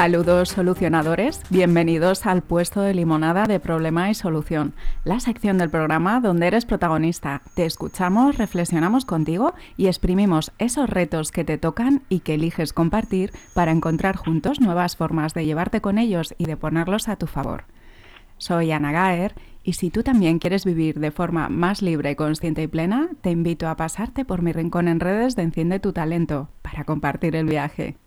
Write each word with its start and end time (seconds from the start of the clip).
Saludos 0.00 0.48
solucionadores, 0.48 1.42
bienvenidos 1.50 2.24
al 2.24 2.40
puesto 2.40 2.80
de 2.80 2.94
limonada 2.94 3.44
de 3.44 3.60
problema 3.60 4.08
y 4.08 4.14
solución, 4.14 4.72
la 5.04 5.20
sección 5.20 5.58
del 5.58 5.68
programa 5.68 6.22
donde 6.22 6.46
eres 6.46 6.64
protagonista. 6.64 7.42
Te 7.52 7.66
escuchamos, 7.66 8.38
reflexionamos 8.38 9.04
contigo 9.04 9.52
y 9.76 9.88
exprimimos 9.88 10.52
esos 10.58 10.88
retos 10.88 11.32
que 11.32 11.44
te 11.44 11.58
tocan 11.58 12.00
y 12.08 12.20
que 12.20 12.36
eliges 12.36 12.72
compartir 12.72 13.30
para 13.52 13.72
encontrar 13.72 14.16
juntos 14.16 14.58
nuevas 14.58 14.96
formas 14.96 15.34
de 15.34 15.44
llevarte 15.44 15.82
con 15.82 15.98
ellos 15.98 16.34
y 16.38 16.46
de 16.46 16.56
ponerlos 16.56 17.10
a 17.10 17.16
tu 17.16 17.26
favor. 17.26 17.64
Soy 18.38 18.72
Ana 18.72 18.92
Gaer 18.92 19.34
y 19.64 19.74
si 19.74 19.90
tú 19.90 20.02
también 20.02 20.38
quieres 20.38 20.64
vivir 20.64 20.98
de 20.98 21.10
forma 21.10 21.50
más 21.50 21.82
libre, 21.82 22.16
consciente 22.16 22.62
y 22.62 22.68
plena, 22.68 23.10
te 23.20 23.32
invito 23.32 23.68
a 23.68 23.76
pasarte 23.76 24.24
por 24.24 24.40
mi 24.40 24.52
rincón 24.52 24.88
en 24.88 24.98
redes 24.98 25.36
de 25.36 25.42
Enciende 25.42 25.78
tu 25.78 25.92
talento 25.92 26.48
para 26.62 26.84
compartir 26.84 27.36
el 27.36 27.44
viaje. 27.44 27.98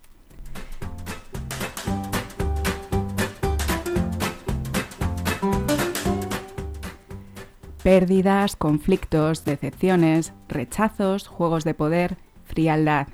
Pérdidas, 7.84 8.56
conflictos, 8.56 9.44
decepciones, 9.44 10.32
rechazos, 10.48 11.28
juegos 11.28 11.66
de 11.66 11.74
poder, 11.74 12.16
frialdad. 12.46 13.10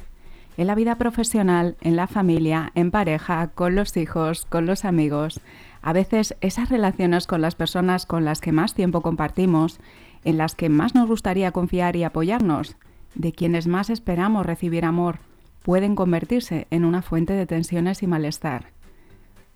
En 0.57 0.67
la 0.67 0.75
vida 0.75 0.95
profesional, 0.95 1.75
en 1.81 1.95
la 1.95 2.05
familia, 2.05 2.71
en 2.75 2.91
pareja, 2.91 3.47
con 3.47 3.73
los 3.73 3.97
hijos, 3.97 4.45
con 4.45 4.67
los 4.67 4.85
amigos. 4.85 5.41
A 5.81 5.91
veces 5.91 6.35
esas 6.41 6.69
relaciones 6.69 7.25
con 7.25 7.41
las 7.41 7.55
personas 7.55 8.05
con 8.05 8.25
las 8.25 8.41
que 8.41 8.51
más 8.51 8.75
tiempo 8.75 9.01
compartimos, 9.01 9.79
en 10.23 10.37
las 10.37 10.53
que 10.53 10.69
más 10.69 10.93
nos 10.93 11.07
gustaría 11.07 11.51
confiar 11.51 11.95
y 11.95 12.03
apoyarnos, 12.03 12.75
de 13.15 13.31
quienes 13.31 13.65
más 13.65 13.89
esperamos 13.89 14.45
recibir 14.45 14.85
amor, 14.85 15.17
pueden 15.63 15.95
convertirse 15.95 16.67
en 16.69 16.85
una 16.85 17.01
fuente 17.01 17.33
de 17.33 17.47
tensiones 17.47 18.03
y 18.03 18.07
malestar. 18.07 18.67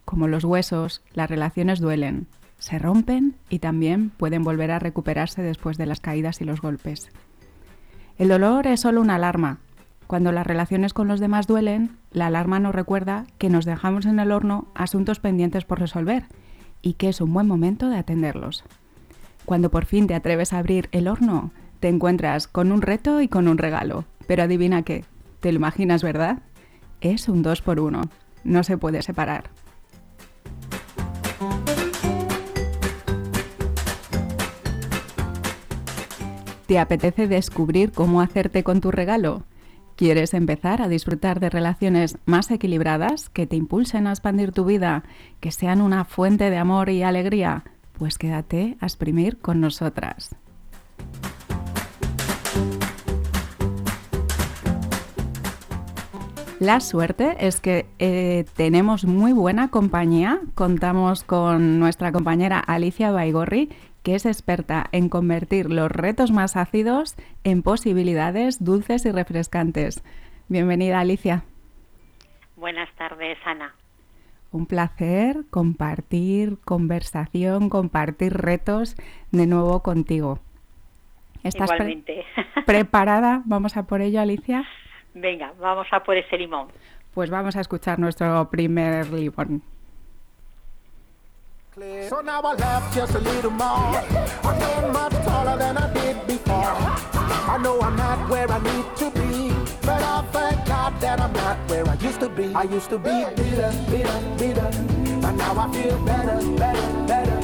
Como 0.06 0.28
los 0.28 0.44
huesos, 0.44 1.04
las 1.14 1.30
relaciones 1.30 1.80
duelen, 1.80 2.26
se 2.64 2.80
rompen 2.80 3.36
y 3.50 3.60
también 3.60 4.10
pueden 4.10 4.42
volver 4.42 4.72
a 4.72 4.80
recuperarse 4.80 5.42
después 5.42 5.78
de 5.78 5.86
las 5.86 6.00
caídas 6.00 6.40
y 6.40 6.46
los 6.46 6.62
golpes. 6.62 7.12
El 8.18 8.30
dolor 8.30 8.68
es 8.68 8.80
solo 8.80 9.02
una 9.02 9.16
alarma. 9.16 9.58
Cuando 10.08 10.32
las 10.32 10.48
relaciones 10.48 10.94
con 10.94 11.10
los 11.10 11.20
demás 11.20 11.46
duelen, 11.46 11.98
la 12.14 12.28
alarma 12.28 12.62
nos 12.62 12.74
recuerda 12.74 13.26
que 13.38 13.50
nos 13.50 13.66
dejamos 13.66 14.06
en 14.06 14.18
el 14.18 14.32
horno 14.32 14.68
asuntos 14.76 15.20
pendientes 15.20 15.66
por 15.66 15.82
resolver 15.82 16.24
y 16.82 16.94
que 16.94 17.10
es 17.10 17.20
un 17.20 17.34
buen 17.34 17.48
momento 17.48 17.90
de 17.90 17.98
atenderlos. 17.98 18.64
Cuando 19.44 19.70
por 19.70 19.84
fin 19.84 20.08
te 20.08 20.16
atreves 20.16 20.54
a 20.54 20.60
abrir 20.60 20.88
el 20.94 21.10
horno, 21.10 21.52
te 21.82 21.90
encuentras 21.90 22.48
con 22.48 22.72
un 22.72 22.82
reto 22.82 23.20
y 23.20 23.28
con 23.28 23.50
un 23.50 23.58
regalo. 23.58 24.06
Pero 24.26 24.44
adivina 24.44 24.84
qué, 24.84 25.04
te 25.42 25.52
lo 25.52 25.58
imaginas, 25.58 26.02
¿verdad? 26.02 26.44
Es 27.02 27.28
un 27.28 27.42
dos 27.42 27.62
por 27.62 27.82
uno. 27.82 28.04
No 28.46 28.64
se 28.64 28.78
puede 28.78 29.02
separar. 29.02 29.50
¿Te 36.66 36.80
apetece 36.80 37.28
descubrir 37.28 37.92
cómo 37.92 38.22
hacerte 38.22 38.64
con 38.64 38.80
tu 38.80 38.90
regalo? 38.90 39.44
¿Quieres 39.98 40.34
empezar 40.34 40.82
a 40.82 40.88
disfrutar 40.88 41.40
de 41.40 41.50
relaciones 41.50 42.18
más 42.26 42.50
equilibradas 42.52 43.30
que 43.30 43.46
te 43.46 43.58
impulsen 43.58 44.08
a 44.08 44.12
expandir 44.12 44.54
tu 44.54 44.64
vida, 44.66 45.04
que 45.42 45.52
sean 45.52 45.82
una 45.82 46.06
fuente 46.06 46.50
de 46.50 46.58
amor 46.58 46.90
y 46.90 47.04
alegría? 47.04 47.66
Pues 47.98 48.18
quédate 48.18 48.78
a 48.80 48.86
exprimir 48.86 49.38
con 49.40 49.60
nosotras. 49.60 50.36
La 56.60 56.80
suerte 56.80 57.36
es 57.46 57.60
que 57.60 57.88
eh, 58.00 58.46
tenemos 58.56 59.04
muy 59.04 59.34
buena 59.34 59.68
compañía. 59.68 60.40
Contamos 60.56 61.24
con 61.24 61.78
nuestra 61.78 62.14
compañera 62.14 62.58
Alicia 62.58 63.12
Baigorri, 63.12 63.70
que 64.04 64.16
es 64.16 64.26
experta 64.26 64.86
en 64.92 65.10
convertir 65.10 65.72
los 65.72 65.90
retos 65.92 66.32
más 66.32 66.56
ácidos 66.56 67.16
en 67.44 67.64
posibilidades 67.64 68.64
dulces 68.64 69.06
y 69.06 69.12
refrescantes. 69.12 70.04
Bienvenida, 70.50 71.00
Alicia. 71.00 71.44
Buenas 72.58 72.94
tardes, 72.96 73.38
Ana. 73.46 73.74
Un 74.52 74.68
placer 74.68 75.46
compartir 75.50 76.60
conversación, 76.64 77.70
compartir 77.70 78.34
retos 78.34 78.96
de 79.32 79.48
nuevo 79.48 79.82
contigo. 79.82 80.40
¿Estás 81.44 81.72
Igualmente. 81.72 82.24
preparada? 82.66 83.42
Vamos 83.46 83.78
a 83.78 83.84
por 83.84 84.02
ello, 84.02 84.22
Alicia. 84.22 84.64
Venga, 85.14 85.54
vamos 85.60 85.88
a 85.92 86.04
por 86.04 86.18
ese 86.18 86.38
limón. 86.38 86.68
Pues 87.14 87.30
vamos 87.30 87.56
a 87.56 87.62
escuchar 87.62 88.00
nuestro 88.00 88.50
primer 88.50 89.12
limón. 89.12 89.62
So 91.74 92.22
now 92.22 92.40
I 92.42 92.54
laugh 92.54 92.94
just 92.94 93.16
a 93.16 93.20
little 93.20 93.50
more. 93.50 93.98
I'm 94.46 94.60
getting 94.60 94.94
much 94.94 95.14
taller 95.26 95.58
than 95.58 95.76
I 95.76 95.92
did 95.92 96.28
before. 96.28 96.70
I 97.50 97.58
know 97.64 97.82
I'm 97.82 97.96
not 97.96 98.30
where 98.30 98.46
I 98.46 98.60
need 98.62 98.86
to 98.98 99.10
be, 99.10 99.50
but 99.82 99.98
I 100.04 100.22
thank 100.32 100.68
God 100.68 100.94
that 101.02 101.20
I'm 101.20 101.34
not 101.34 101.58
where 101.68 101.90
I 101.90 101.96
used 101.96 102.20
to 102.20 102.30
be. 102.30 102.54
I 102.54 102.64
used 102.70 102.92
to 102.92 103.00
be 103.00 103.10
bitter, 103.10 103.74
bitter, 103.90 104.20
bitter, 104.38 104.70
but 105.20 105.32
now 105.32 105.58
I 105.58 105.72
feel 105.74 105.98
better, 106.06 106.38
better, 106.62 107.08
better. 107.08 107.40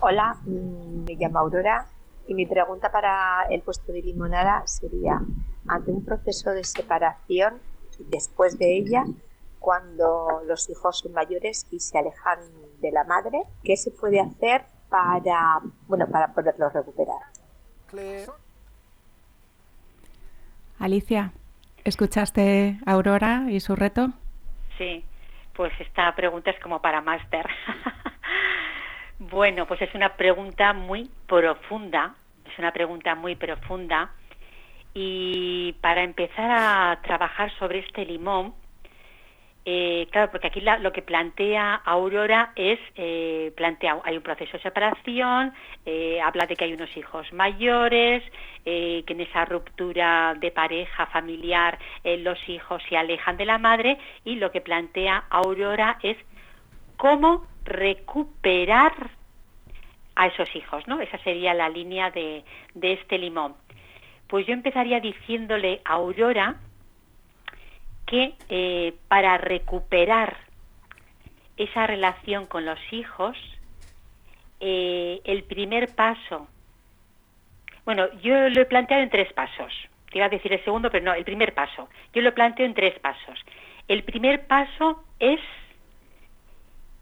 Hola, 0.00 0.38
mm, 0.46 1.04
me 1.04 1.16
llamo 1.16 1.40
Aurora 1.40 1.86
y 2.26 2.32
mi 2.32 2.46
pregunta 2.46 2.90
para 2.90 3.44
el 3.50 3.60
puesto 3.60 3.92
de 3.92 4.00
limonada 4.00 4.62
sería, 4.66 5.20
ante 5.68 5.90
un 5.90 6.02
proceso 6.02 6.52
de 6.52 6.64
separación, 6.64 7.60
después 7.98 8.58
de 8.58 8.78
ella, 8.78 9.04
cuando 9.64 10.42
los 10.46 10.68
hijos 10.68 10.98
son 10.98 11.14
mayores 11.14 11.66
y 11.70 11.80
se 11.80 11.96
alejan 11.96 12.38
de 12.82 12.92
la 12.92 13.02
madre, 13.04 13.44
¿qué 13.64 13.78
se 13.78 13.90
puede 13.90 14.20
hacer 14.20 14.60
para, 14.90 15.60
bueno, 15.88 16.06
para 16.06 16.34
poderlos 16.34 16.70
recuperar? 16.74 17.16
Alicia, 20.78 21.32
¿escuchaste 21.82 22.78
a 22.84 22.92
Aurora 22.92 23.46
y 23.48 23.60
su 23.60 23.74
reto? 23.74 24.08
Sí, 24.76 25.02
pues 25.54 25.72
esta 25.80 26.14
pregunta 26.14 26.50
es 26.50 26.60
como 26.60 26.82
para 26.82 27.00
máster. 27.00 27.46
bueno, 29.18 29.66
pues 29.66 29.80
es 29.80 29.94
una 29.94 30.14
pregunta 30.14 30.74
muy 30.74 31.10
profunda, 31.26 32.14
es 32.44 32.58
una 32.58 32.70
pregunta 32.70 33.14
muy 33.14 33.34
profunda 33.34 34.10
y 34.92 35.72
para 35.80 36.02
empezar 36.02 36.50
a 36.50 37.00
trabajar 37.02 37.50
sobre 37.58 37.78
este 37.78 38.04
limón, 38.04 38.52
eh, 39.66 40.06
claro, 40.10 40.30
porque 40.30 40.48
aquí 40.48 40.60
lo 40.60 40.92
que 40.92 41.00
plantea 41.00 41.74
Aurora 41.86 42.52
es, 42.54 42.78
eh, 42.96 43.50
plantea, 43.56 43.98
hay 44.04 44.16
un 44.16 44.22
proceso 44.22 44.58
de 44.58 44.62
separación, 44.62 45.54
eh, 45.86 46.20
habla 46.20 46.46
de 46.46 46.54
que 46.54 46.64
hay 46.64 46.74
unos 46.74 46.94
hijos 46.96 47.32
mayores, 47.32 48.22
que 48.64 49.04
en 49.06 49.20
esa 49.20 49.44
ruptura 49.44 50.34
de 50.40 50.50
pareja 50.50 51.04
familiar 51.06 51.78
los 52.02 52.38
hijos 52.48 52.82
se 52.88 52.96
alejan 52.96 53.36
de 53.36 53.44
la 53.44 53.58
madre 53.58 53.98
y 54.24 54.36
lo 54.36 54.50
que 54.50 54.62
plantea 54.62 55.24
Aurora 55.28 55.98
es 56.02 56.16
cómo 56.96 57.46
recuperar 57.64 59.10
a 60.16 60.28
esos 60.28 60.48
hijos, 60.56 60.86
¿no? 60.86 61.00
Esa 61.02 61.18
sería 61.18 61.52
la 61.52 61.68
línea 61.68 62.10
de, 62.10 62.42
de 62.72 62.92
este 62.94 63.18
limón. 63.18 63.54
Pues 64.28 64.46
yo 64.46 64.54
empezaría 64.54 64.98
diciéndole 65.00 65.82
a 65.84 65.94
Aurora, 65.94 66.56
que 68.06 68.34
eh, 68.48 68.94
para 69.08 69.38
recuperar 69.38 70.36
esa 71.56 71.86
relación 71.86 72.46
con 72.46 72.64
los 72.64 72.78
hijos, 72.92 73.36
eh, 74.60 75.20
el 75.24 75.44
primer 75.44 75.94
paso, 75.94 76.48
bueno, 77.84 78.08
yo 78.22 78.48
lo 78.48 78.62
he 78.62 78.66
planteado 78.66 79.02
en 79.02 79.10
tres 79.10 79.32
pasos. 79.32 79.72
Te 80.10 80.18
iba 80.18 80.26
a 80.26 80.30
decir 80.30 80.52
el 80.52 80.64
segundo, 80.64 80.90
pero 80.90 81.04
no, 81.04 81.14
el 81.14 81.24
primer 81.24 81.54
paso. 81.54 81.88
Yo 82.12 82.22
lo 82.22 82.34
planteo 82.34 82.66
en 82.66 82.74
tres 82.74 82.98
pasos. 83.00 83.38
El 83.88 84.04
primer 84.04 84.46
paso 84.46 85.04
es, 85.18 85.40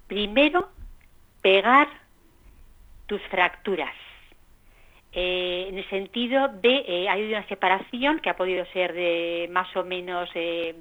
primero, 0.09 0.71
pegar 1.41 1.89
tus 3.07 3.21
fracturas. 3.23 3.95
Eh, 5.15 5.67
en 5.69 5.77
el 5.77 5.89
sentido 5.91 6.49
de 6.49 6.85
eh, 6.89 7.09
hay 7.09 7.25
una 7.25 7.47
separación 7.47 8.21
que 8.21 8.31
ha 8.31 8.37
podido 8.37 8.65
ser 8.73 8.95
de 8.95 9.47
más 9.53 9.75
o 9.77 9.85
menos 9.85 10.31
eh, 10.35 10.75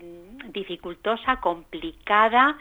dificultosa, 0.49 1.41
complicada, 1.41 2.57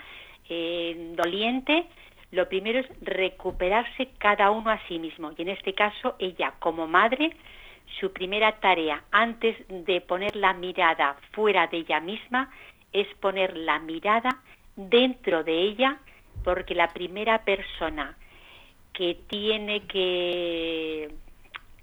doliente. 1.14 1.87
Lo 2.32 2.49
primero 2.49 2.81
es 2.81 2.87
recuperarse 3.02 4.08
cada 4.19 4.50
uno 4.50 4.70
a 4.70 4.81
sí 4.88 4.99
mismo 4.99 5.31
y 5.37 5.43
en 5.43 5.50
este 5.50 5.75
caso 5.75 6.17
ella 6.19 6.55
como 6.58 6.88
madre 6.88 7.31
su 8.00 8.12
primera 8.12 8.58
tarea 8.58 9.05
antes 9.12 9.56
de 9.69 10.00
poner 10.00 10.34
la 10.34 10.52
mirada 10.55 11.16
fuera 11.32 11.69
de 11.69 11.78
ella 11.78 12.00
misma 12.00 12.50
es 12.93 13.06
poner 13.20 13.56
la 13.56 13.78
mirada 13.78 14.43
dentro 14.75 15.44
de 15.44 15.56
ella 15.61 15.99
porque 16.43 16.75
la 16.75 16.88
primera 16.88 17.44
persona 17.44 18.16
que 18.93 19.19
tiene 19.28 19.87
que 19.87 21.11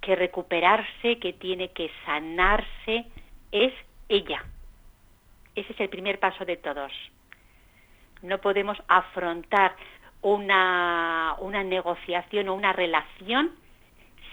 que 0.07 0.15
recuperarse, 0.15 1.19
que 1.19 1.33
tiene 1.33 1.67
que 1.73 1.91
sanarse, 2.05 3.07
es 3.51 3.73
ella. 4.07 4.41
Ese 5.53 5.73
es 5.73 5.79
el 5.81 5.89
primer 5.89 6.17
paso 6.17 6.45
de 6.45 6.55
todos. 6.55 6.93
no 8.21 8.37
podemos 8.37 8.77
afrontar 8.87 9.75
una, 10.21 11.35
una 11.39 11.61
negociación 11.63 12.47
o 12.47 12.55
una 12.55 12.71
relación 12.71 13.51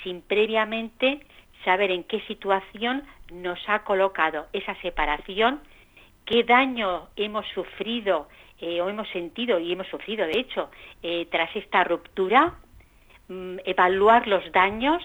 sin 0.04 0.22
previamente 0.22 1.26
saber 1.64 1.90
en 1.90 2.04
qué 2.04 2.20
situación 2.28 3.02
nos 3.32 3.58
ha 3.66 3.80
colocado 3.82 4.46
esa 4.52 4.76
separación, 4.76 5.60
qué 6.24 6.44
daño 6.44 7.08
hemos 7.16 7.46
sufrido 7.48 8.28
eh, 8.60 8.80
o 8.80 8.88
hemos 8.88 9.08
sentido 9.08 9.58
y 9.58 9.72
hemos 9.72 9.88
sufrido, 9.88 10.24
de 10.24 10.38
hecho, 10.38 10.70
eh, 11.02 11.26
tras 11.32 11.54
esta 11.56 11.82
ruptura, 11.82 12.54
mm, 13.28 13.56
evaluar 13.64 14.28
los 14.28 14.52
daños, 14.52 15.02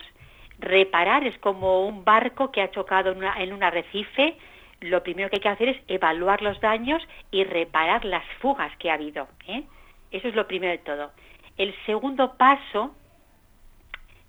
reparar, 0.59 1.25
es 1.25 1.37
como 1.39 1.87
un 1.87 2.03
barco 2.03 2.51
que 2.51 2.61
ha 2.61 2.71
chocado 2.71 3.11
en, 3.11 3.53
un 3.53 3.63
arrecife, 3.63 4.35
lo 4.81 5.03
primero 5.03 5.29
que 5.29 5.37
hay 5.37 5.41
que 5.41 5.49
hacer 5.49 5.69
es 5.69 5.81
evaluar 5.87 6.41
los 6.41 6.59
daños 6.61 7.01
y 7.31 7.43
reparar 7.43 8.05
las 8.05 8.23
fugas 8.39 8.75
que 8.77 8.91
ha 8.91 8.95
habido. 8.95 9.27
¿eh? 9.47 9.63
Eso 10.11 10.27
es 10.27 10.35
lo 10.35 10.47
primero 10.47 10.71
de 10.71 10.77
todo. 10.79 11.11
El 11.57 11.75
segundo 11.85 12.35
paso, 12.37 12.95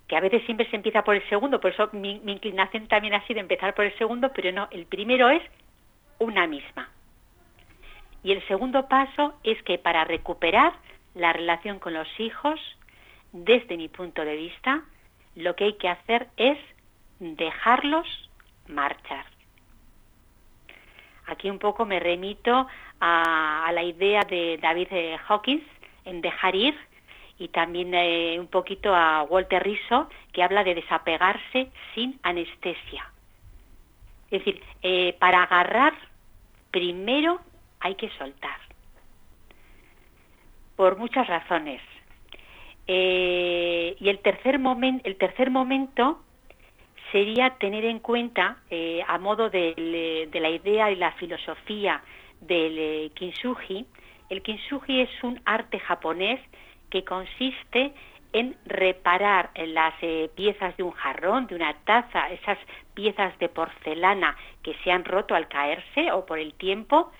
que 0.07 0.15
a 0.15 0.19
veces 0.19 0.43
siempre 0.45 0.69
se 0.69 0.75
empieza 0.75 1.03
por 1.03 1.15
el 1.15 1.27
segundo, 1.29 1.59
por 1.59 1.71
eso 1.71 1.89
mi, 1.93 2.19
mi 2.19 2.33
inclinación 2.33 2.87
también 2.87 3.13
ha 3.13 3.25
sido 3.27 3.39
empezar 3.39 3.73
por 3.73 3.85
el 3.85 3.97
segundo, 3.97 4.31
pero 4.33 4.51
no, 4.51 4.67
el 4.71 4.85
primero 4.85 5.29
es 5.29 5.41
una 6.19 6.47
misma. 6.47 6.89
Y 8.23 8.31
el 8.31 8.45
segundo 8.47 8.87
paso 8.87 9.33
es 9.43 9.61
que 9.63 9.77
para 9.77 10.03
recuperar 10.03 10.73
la 11.15 11.33
relación 11.33 11.79
con 11.79 11.93
los 11.93 12.07
hijos, 12.19 12.59
desde 13.31 13.77
mi 13.77 13.87
punto 13.87 14.23
de 14.23 14.35
vista, 14.35 14.83
lo 15.35 15.55
que 15.55 15.65
hay 15.65 15.73
que 15.73 15.89
hacer 15.89 16.27
es 16.37 16.57
dejarlos 17.19 18.07
marchar. 18.67 19.25
Aquí 21.27 21.49
un 21.49 21.59
poco 21.59 21.85
me 21.85 21.99
remito 21.99 22.67
a, 22.99 23.71
la 23.73 23.83
idea 23.83 24.21
de 24.21 24.57
David 24.61 24.87
eh, 24.91 25.17
Hawkins 25.27 25.63
en 26.05 26.21
dejar 26.21 26.55
ir 26.55 26.77
y 27.37 27.47
también 27.47 27.93
eh, 27.93 28.37
un 28.39 28.47
poquito 28.47 28.93
a 28.93 29.23
Walter 29.23 29.63
Rizzo 29.63 30.09
que 30.31 30.43
habla 30.43 30.63
de 30.63 30.75
desapegarse 30.75 31.71
sin 31.95 32.19
anestesia. 32.23 33.11
Es 34.29 34.43
decir, 34.43 34.63
eh, 34.81 35.15
para 35.19 35.43
agarrar 35.43 35.93
primero 36.71 37.41
hay 37.79 37.95
que 37.95 38.09
soltar. 38.11 38.59
Por 40.75 40.97
muchas 40.97 41.27
razones. 41.27 41.81
Y 42.87 44.09
el 44.09 44.19
tercer, 44.19 44.59
el 45.03 45.15
tercer 45.17 45.49
momento 45.49 46.21
sería 47.11 47.51
tener 47.59 47.85
en 47.85 47.99
cuenta, 47.99 48.57
eh, 48.69 49.03
a 49.07 49.17
modo 49.17 49.49
de, 49.49 50.29
la 50.33 50.49
idea 50.49 50.91
y 50.91 50.95
la 50.95 51.11
filosofía 51.13 52.01
del 52.39 52.77
eh, 52.77 53.11
kintsugi, 53.13 53.85
el 54.29 54.41
kintsugi 54.41 55.01
es 55.01 55.23
un 55.23 55.39
arte 55.45 55.79
japonés 55.79 56.39
que 56.89 57.03
consiste 57.03 57.93
en 58.33 58.55
reparar 58.65 59.51
las 59.55 59.93
eh, 60.01 60.29
piezas 60.35 60.75
de 60.77 60.83
un 60.83 60.91
jarrón, 60.91 61.47
de 61.47 61.55
una 61.55 61.73
taza, 61.83 62.29
esas 62.31 62.57
piezas 62.93 63.37
de 63.39 63.49
porcelana 63.49 64.37
que 64.63 64.73
se 64.83 64.91
han 64.91 65.03
roto 65.03 65.35
al 65.35 65.49
caerse 65.49 66.11
o 66.13 66.25
por 66.25 66.39
el 66.39 66.53
tiempo, 66.53 67.11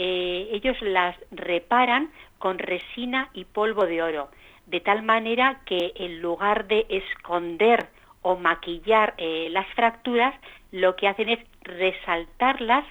ellos 0.00 0.80
las 0.80 1.16
reparan 1.32 2.12
con 2.38 2.58
resina 2.58 3.30
y 3.34 3.44
polvo 3.46 3.84
de 3.84 4.00
oro, 4.00 4.28
de 4.68 4.80
tal 4.80 5.02
manera 5.02 5.60
que 5.64 5.92
en 5.96 6.20
lugar 6.20 6.68
de 6.68 6.86
esconder 6.88 7.88
o 8.22 8.36
maquillar 8.36 9.14
eh, 9.16 9.48
las 9.50 9.66
fracturas, 9.68 10.34
lo 10.70 10.94
que 10.96 11.08
hacen 11.08 11.30
es 11.30 11.40
resaltarlas 11.62 12.84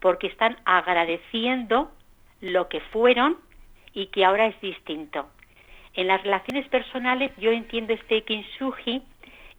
porque 0.00 0.26
están 0.26 0.58
agradeciendo 0.64 1.90
lo 2.40 2.68
que 2.68 2.80
fueron 2.80 3.38
y 3.94 4.06
que 4.06 4.24
ahora 4.24 4.46
es 4.46 4.60
distinto. 4.60 5.26
En 5.94 6.08
las 6.08 6.22
relaciones 6.22 6.68
personales 6.68 7.30
yo 7.38 7.50
entiendo 7.50 7.94
este 7.94 8.22
kintsugi, 8.24 9.02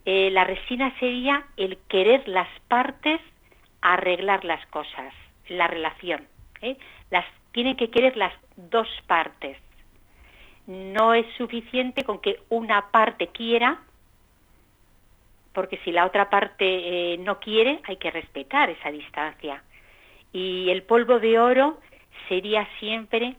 eh, 0.04 0.30
la 0.30 0.44
resina 0.44 0.96
sería 1.00 1.44
el 1.56 1.78
querer 1.88 2.28
las 2.28 2.48
partes 2.68 3.20
arreglar 3.80 4.44
las 4.44 4.64
cosas, 4.66 5.12
la 5.48 5.66
relación. 5.66 6.26
¿eh? 6.62 6.76
Las 7.10 7.24
tienen 7.52 7.76
que 7.76 7.90
querer 7.90 8.16
las 8.16 8.32
dos 8.56 8.88
partes. 9.06 9.56
No 10.66 11.14
es 11.14 11.26
suficiente 11.36 12.04
con 12.04 12.20
que 12.20 12.40
una 12.48 12.90
parte 12.90 13.28
quiera 13.28 13.80
porque 15.54 15.78
si 15.84 15.92
la 15.92 16.04
otra 16.04 16.28
parte 16.28 16.64
eh, 17.14 17.16
no 17.18 17.38
quiere, 17.38 17.80
hay 17.84 17.96
que 17.96 18.10
respetar 18.10 18.68
esa 18.68 18.90
distancia. 18.90 19.62
Y 20.32 20.68
el 20.68 20.82
polvo 20.82 21.20
de 21.20 21.38
oro 21.38 21.80
sería 22.28 22.68
siempre 22.80 23.36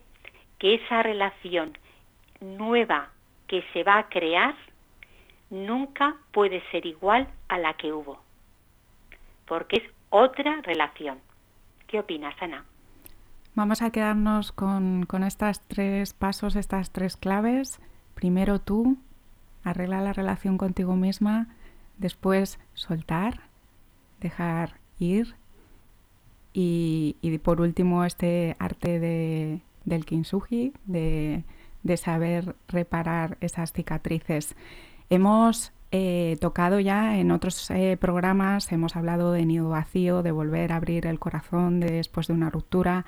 que 0.57 0.75
esa 0.75 1.03
relación 1.03 1.77
nueva 2.39 3.09
que 3.47 3.63
se 3.73 3.83
va 3.83 3.99
a 3.99 4.09
crear 4.09 4.55
nunca 5.49 6.15
puede 6.31 6.63
ser 6.71 6.85
igual 6.85 7.27
a 7.49 7.57
la 7.57 7.73
que 7.73 7.91
hubo, 7.91 8.21
porque 9.45 9.77
es 9.77 9.83
otra 10.09 10.61
relación. 10.63 11.19
¿Qué 11.87 11.99
opinas, 11.99 12.33
Ana? 12.41 12.65
Vamos 13.55 13.81
a 13.81 13.89
quedarnos 13.89 14.51
con, 14.51 15.05
con 15.05 15.23
estos 15.23 15.61
tres 15.61 16.13
pasos, 16.13 16.55
estas 16.55 16.91
tres 16.91 17.17
claves. 17.17 17.79
Primero 18.13 18.59
tú, 18.59 18.97
arregla 19.63 20.01
la 20.01 20.13
relación 20.13 20.57
contigo 20.57 20.95
misma, 20.95 21.47
Después 21.97 22.59
soltar, 22.73 23.41
dejar 24.19 24.79
ir 24.99 25.35
y, 26.51 27.15
por 27.43 27.61
último 27.61 28.03
este 28.05 28.55
arte 28.59 28.99
de, 28.99 29.61
del 29.85 30.05
kintsugi, 30.05 30.73
de, 30.85 31.43
saber 31.97 32.55
reparar 32.67 33.37
esas 33.39 33.71
cicatrices. 33.71 34.55
Hemos 35.09 35.71
eh, 35.91 36.37
tocado 36.41 36.79
ya 36.79 37.17
en 37.17 37.31
otros 37.31 37.69
eh, 37.71 37.97
programas, 37.99 38.71
hemos 38.71 38.95
hablado 38.95 39.31
de 39.31 39.45
nido 39.45 39.69
vacío, 39.69 40.21
de 40.21 40.31
volver 40.31 40.73
a 40.73 40.77
abrir 40.77 41.05
el 41.05 41.19
corazón 41.19 41.79
después 41.79 42.27
de 42.27 42.33
una 42.33 42.49
ruptura, 42.49 43.05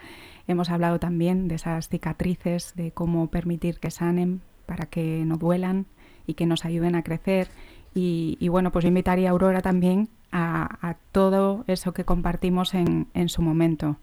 hemos 0.48 0.70
hablado 0.70 1.00
también 1.00 1.48
de 1.48 1.56
esas 1.56 1.90
cicatrices, 1.90 2.74
de 2.76 2.92
cómo 2.92 3.28
permitir 3.28 3.80
que 3.80 3.92
sanen 3.92 4.42
para 4.66 4.86
que 4.86 5.24
no 5.26 5.38
duelan 5.38 5.86
y 6.26 6.34
que 6.34 6.46
nos 6.46 6.66
ayuden 6.66 6.96
a 6.96 7.04
crecer 7.04 7.50
y, 8.00 8.48
bueno, 8.50 8.72
pues 8.72 8.86
invitaría 8.86 9.30
a 9.30 9.32
Aurora 9.32 9.62
también 9.62 10.10
a, 10.32 10.98
todo 11.12 11.64
eso 11.66 11.94
que 11.94 12.06
compartimos 12.06 12.76
en, 12.76 13.30
su 13.30 13.42
momento. 13.42 13.98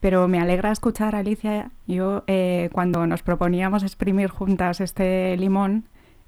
Pero 0.00 0.26
me 0.26 0.40
alegra 0.40 0.72
escuchar, 0.72 1.14
Alicia, 1.14 1.70
yo 1.86 2.24
eh, 2.26 2.70
cuando 2.72 3.06
nos 3.06 3.22
proponíamos 3.22 3.82
exprimir 3.82 4.30
juntas 4.30 4.80
este 4.80 5.36
limón, 5.36 5.84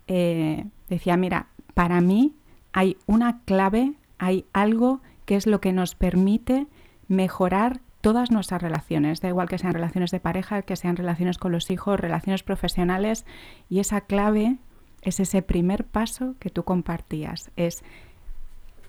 eh, 0.06 0.66
decía, 0.88 1.16
mira, 1.16 1.48
para 1.72 2.02
mí 2.02 2.34
hay 2.72 2.98
una 3.06 3.40
clave, 3.44 3.94
hay 4.18 4.44
algo 4.52 5.00
que 5.24 5.36
es 5.36 5.46
lo 5.46 5.60
que 5.62 5.72
nos 5.72 5.94
permite 5.94 6.66
mejorar 7.08 7.80
todas 8.06 8.30
nuestras 8.30 8.62
relaciones, 8.62 9.20
da 9.20 9.26
igual 9.26 9.48
que 9.48 9.58
sean 9.58 9.72
relaciones 9.72 10.12
de 10.12 10.20
pareja, 10.20 10.62
que 10.62 10.76
sean 10.76 10.94
relaciones 10.94 11.38
con 11.38 11.50
los 11.50 11.72
hijos, 11.72 11.98
relaciones 11.98 12.44
profesionales, 12.44 13.26
y 13.68 13.80
esa 13.80 14.02
clave 14.02 14.58
es 15.02 15.18
ese 15.18 15.42
primer 15.42 15.84
paso 15.84 16.36
que 16.38 16.48
tú 16.48 16.62
compartías, 16.62 17.50
es 17.56 17.82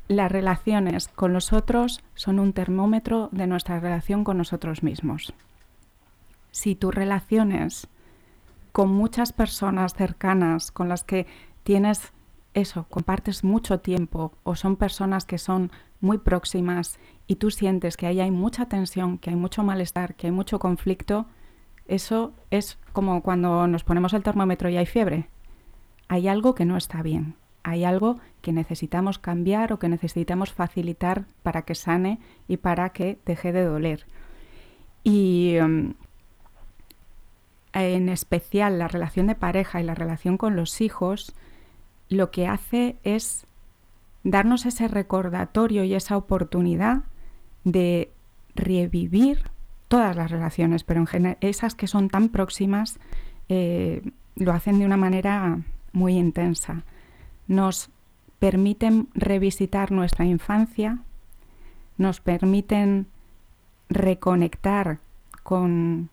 las 0.08 0.32
relaciones 0.32 1.08
con 1.08 1.34
los 1.34 1.52
otros 1.52 2.04
son 2.14 2.38
un 2.38 2.54
termómetro 2.54 3.30
de 3.32 3.48
nuestra 3.48 3.80
relación 3.80 4.24
con 4.24 4.38
nosotros 4.38 4.84
mismos. 4.84 5.34
Si 6.52 6.76
tus 6.76 6.94
relaciones 6.94 7.88
con 8.72 8.92
muchas 8.92 9.34
personas 9.34 9.96
cercanas 9.96 10.72
con 10.72 10.90
las 10.90 11.04
que 11.04 11.26
tienes 11.64 12.14
eso, 12.58 12.86
compartes 12.90 13.44
mucho 13.44 13.80
tiempo 13.80 14.34
o 14.44 14.56
son 14.56 14.76
personas 14.76 15.26
que 15.26 15.38
son 15.38 15.72
muy 16.02 16.18
próximas 16.18 17.00
y 17.26 17.36
tú 17.36 17.52
sientes 17.52 17.98
que 17.98 18.08
ahí 18.08 18.20
hay 18.20 18.32
mucha 18.32 18.66
tensión, 18.68 19.18
que 19.18 19.30
hay 19.30 19.36
mucho 19.36 19.64
malestar, 19.64 20.16
que 20.16 20.28
hay 20.28 20.32
mucho 20.32 20.60
conflicto, 20.60 21.26
eso 21.88 22.34
es 22.52 22.78
como 22.94 23.24
cuando 23.24 23.68
nos 23.68 23.84
ponemos 23.84 24.14
el 24.14 24.24
termómetro 24.24 24.70
y 24.70 24.78
hay 24.78 24.86
fiebre 24.86 25.30
hay 26.08 26.28
algo 26.28 26.56
que 26.56 26.66
no 26.66 26.78
está 26.78 27.02
bien, 27.02 27.36
hay 27.64 27.84
algo 27.84 28.20
que 28.42 28.54
necesitamos 28.54 29.20
cambiar 29.20 29.74
o 29.74 29.80
que 29.80 29.90
necesitamos 29.90 30.54
facilitar 30.54 31.26
para 31.44 31.64
que 31.64 31.76
sane 31.76 32.20
y 32.48 32.58
para 32.58 32.90
que 32.90 33.20
deje 33.26 33.52
de 33.52 33.64
doler. 33.64 34.06
Y 35.04 35.56
em, 35.56 35.94
en 37.74 38.10
especial 38.10 38.80
la 38.80 38.88
relación 38.88 39.28
de 39.28 39.36
pareja 39.36 39.82
y 39.82 39.84
la 39.84 39.96
relación 39.96 40.38
con 40.38 40.56
los 40.56 40.82
hijos, 40.82 41.34
lo 42.10 42.32
que 42.32 42.48
hace 42.48 42.98
es 43.04 43.46
darnos 44.24 44.66
ese 44.66 44.88
recordatorio 44.88 45.84
y 45.84 45.94
esa 45.94 46.18
oportunidad 46.18 47.04
de 47.64 48.12
revivir 48.56 49.52
todas 49.88 50.16
las 50.16 50.32
relaciones, 50.32 50.84
pero 50.84 51.00
en 51.00 51.08
general 51.08 51.38
esas 51.42 51.76
que 51.76 51.88
son 51.88 52.10
tan 52.10 52.30
próximas 52.30 53.00
eh, 53.50 54.02
lo 54.36 54.52
hacen 54.52 54.80
de 54.80 54.86
una 54.86 54.98
manera 54.98 55.60
muy 55.94 56.18
intensa. 56.18 56.84
Nos 57.48 57.90
permiten 58.40 59.08
revisitar 59.14 59.92
nuestra 59.92 60.26
infancia, 60.26 61.00
nos 61.98 62.20
permiten 62.20 63.08
reconectar 63.90 65.00
con 65.44 66.10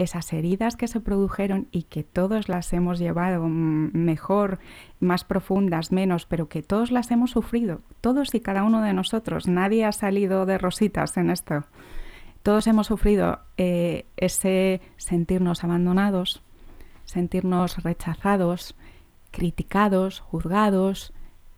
esas 0.00 0.32
heridas 0.32 0.76
que 0.76 0.88
se 0.88 0.98
produjeron 0.98 1.68
y 1.70 1.82
que 1.82 2.02
todos 2.02 2.48
las 2.48 2.72
hemos 2.72 2.98
llevado 2.98 3.46
mejor, 3.48 4.58
más 4.98 5.24
profundas, 5.24 5.92
menos, 5.92 6.24
pero 6.24 6.48
que 6.48 6.62
todos 6.62 6.90
las 6.90 7.10
hemos 7.10 7.32
sufrido, 7.32 7.82
todos 8.00 8.34
y 8.34 8.40
cada 8.40 8.64
uno 8.64 8.80
de 8.80 8.94
nosotros. 8.94 9.46
Nadie 9.46 9.84
ha 9.84 9.92
salido 9.92 10.46
de 10.46 10.56
rositas 10.56 11.16
en 11.18 11.30
esto. 11.30 11.64
Todos 12.42 12.66
hemos 12.66 12.86
sufrido 12.86 13.40
eh, 13.58 14.06
ese 14.16 14.80
sentirnos 14.96 15.64
abandonados, 15.64 16.42
sentirnos 17.04 17.82
rechazados, 17.82 18.74
criticados, 19.30 20.20
juzgados, 20.20 21.12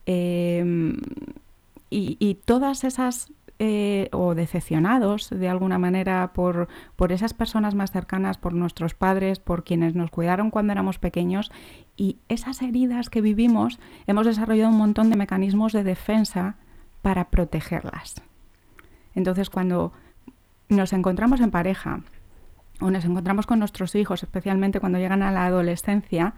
em, 0.04 0.96
y, 1.94 2.38
todas 2.46 2.84
esas 2.84 3.30
eh, 3.64 4.09
o 4.11 4.35
decepcionados 4.35 5.31
de 5.31 5.49
alguna 5.49 5.78
manera 5.78 6.33
por, 6.33 6.66
por, 6.97 7.12
esas 7.12 7.33
personas 7.33 7.76
más 7.76 7.92
cercanas, 7.92 8.37
por 8.37 8.54
nuestros 8.54 8.95
padres, 8.95 9.38
por 9.38 9.62
quienes 9.62 9.95
nos 9.95 10.11
cuidaron 10.11 10.50
cuando 10.50 10.73
éramos 10.73 10.99
pequeños 10.99 11.52
y 11.97 12.19
esas 12.28 12.61
heridas 12.61 13.09
que 13.09 13.21
vivimos 13.21 13.78
hemos 14.09 14.26
desarrollado 14.26 14.71
un 14.71 14.78
montón 14.78 15.11
de 15.11 15.16
mecanismos 15.16 15.73
de 15.73 15.85
defensa 15.85 16.57
para 17.02 17.31
protegerlas. 17.31 18.16
Entonces 19.14 19.49
cuando 19.49 19.92
nos 20.69 20.92
encontramos 20.92 21.40
en 21.40 21.52
pareja 21.52 22.00
o 22.81 22.90
nos 22.90 23.04
encontramos 23.04 23.47
con 23.47 23.61
nuestros 23.61 23.95
hijos, 23.95 24.25
especialmente 24.25 24.81
cuando 24.81 24.99
llegan 24.99 25.23
a 25.23 25.31
la 25.31 25.47
adolescencia, 25.47 26.35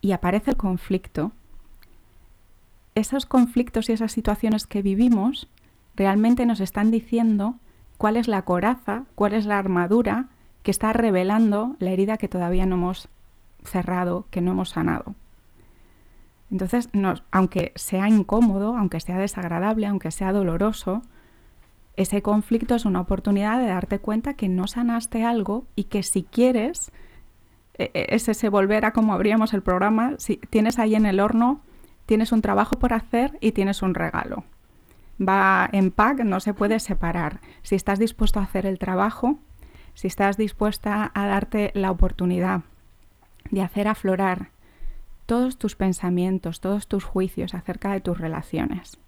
y 0.00 0.10
aparece 0.10 0.50
el 0.50 0.56
conflicto, 0.56 1.30
esos 2.96 3.26
conflictos 3.26 3.88
y 3.88 3.92
esas 3.92 4.10
situaciones 4.10 4.66
que 4.66 4.82
vivimos 4.82 5.48
realmente 5.96 6.46
nos 6.46 6.60
están 6.60 6.90
diciendo 6.90 7.56
cuál 7.98 8.16
es 8.16 8.28
la 8.28 8.42
coraza, 8.42 9.04
cuál 9.14 9.34
es 9.34 9.46
la 9.46 9.58
armadura 9.58 10.28
que 10.62 10.70
está 10.70 10.92
revelando 10.92 11.76
la 11.78 11.90
herida 11.90 12.16
que 12.16 12.28
todavía 12.28 12.66
no 12.66 12.76
hemos 12.76 13.08
cerrado, 13.64 14.26
que 14.30 14.40
no 14.40 14.52
hemos 14.52 14.70
sanado. 14.70 15.14
Entonces, 16.50 16.88
aunque 17.30 17.72
sea 17.74 18.08
incómodo, 18.08 18.76
aunque 18.76 19.00
sea 19.00 19.18
desagradable, 19.18 19.86
aunque 19.86 20.10
sea 20.10 20.32
doloroso, 20.32 21.02
ese 21.96 22.22
conflicto 22.22 22.74
es 22.74 22.84
una 22.84 23.00
oportunidad 23.00 23.58
de 23.58 23.66
darte 23.66 23.98
cuenta 23.98 24.34
que 24.34 24.48
no 24.48 24.66
sanaste 24.66 25.24
algo 25.24 25.66
y 25.76 25.84
que 25.84 26.02
si 26.02 26.24
quieres, 26.24 26.92
e, 27.78 27.90
e, 27.94 28.06
es 28.14 28.28
ese 28.28 28.48
volver 28.48 28.84
a 28.84 28.92
como 28.92 29.14
abríamos 29.14 29.54
el 29.54 29.62
programa, 29.62 30.14
si 30.18 30.36
tienes 30.36 30.78
ahí 30.78 30.94
en 30.94 31.06
el 31.06 31.20
horno, 31.20 31.60
tienes 32.06 32.32
un 32.32 32.42
trabajo 32.42 32.78
por 32.78 32.92
hacer 32.92 33.38
y 33.40 33.52
tienes 33.52 33.82
un 33.82 33.94
regalo. 33.94 34.44
Va 35.20 35.68
en 35.72 35.90
pack, 35.90 36.24
no 36.24 36.40
se 36.40 36.54
puede 36.54 36.80
separar. 36.80 37.40
Si 37.62 37.74
estás 37.74 37.98
dispuesto 37.98 38.40
a 38.40 38.44
hacer 38.44 38.66
el 38.66 38.78
trabajo, 38.78 39.38
si 39.94 40.08
estás 40.08 40.36
dispuesta 40.36 41.10
a 41.14 41.26
darte 41.26 41.70
la 41.74 41.90
oportunidad 41.90 42.62
de 43.50 43.62
hacer 43.62 43.86
aflorar 43.88 44.50
todos 45.26 45.56
tus 45.56 45.76
pensamientos, 45.76 46.60
todos 46.60 46.88
tus 46.88 47.04
juicios 47.04 47.54
acerca 47.54 47.92
de 47.92 48.00
tus 48.00 48.18
relaciones 48.18 48.98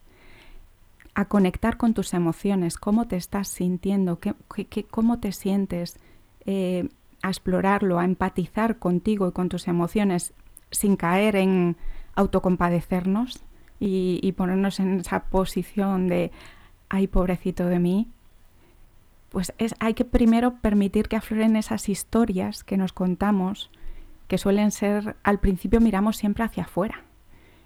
a 1.16 1.24
conectar 1.24 1.78
con 1.78 1.94
tus 1.94 2.12
emociones, 2.12 2.76
cómo 2.76 3.08
te 3.08 3.16
estás 3.16 3.48
sintiendo, 3.48 4.20
qué, 4.20 4.34
cómo 4.90 5.18
te 5.18 5.32
sientes, 5.32 5.98
eh, 6.44 6.90
a 7.22 7.28
explorarlo, 7.28 7.98
a 7.98 8.04
empatizar 8.04 8.78
contigo 8.78 9.26
y 9.26 9.32
con 9.32 9.48
tus 9.48 9.66
emociones 9.66 10.34
sin 10.70 10.96
caer 10.96 11.36
en 11.36 11.78
autocompadecernos 12.14 13.42
y, 13.78 14.32
ponernos 14.32 14.80
en 14.80 15.00
esa 15.00 15.24
posición 15.24 16.08
de, 16.08 16.30
ay, 16.88 17.06
pobrecito 17.06 17.66
de 17.66 17.78
mí, 17.78 18.08
pues 19.30 19.52
es, 19.58 19.74
hay 19.80 19.94
que 19.94 20.04
primero 20.04 20.54
permitir 20.56 21.08
que 21.08 21.16
afloren 21.16 21.56
esas 21.56 21.88
historias 21.88 22.64
que 22.64 22.76
nos 22.76 22.92
contamos, 22.92 23.70
que 24.28 24.38
suelen 24.38 24.70
ser, 24.70 25.16
al 25.22 25.40
principio 25.40 25.80
miramos 25.80 26.16
siempre 26.16 26.44
hacia 26.44 26.64
afuera. 26.64 27.02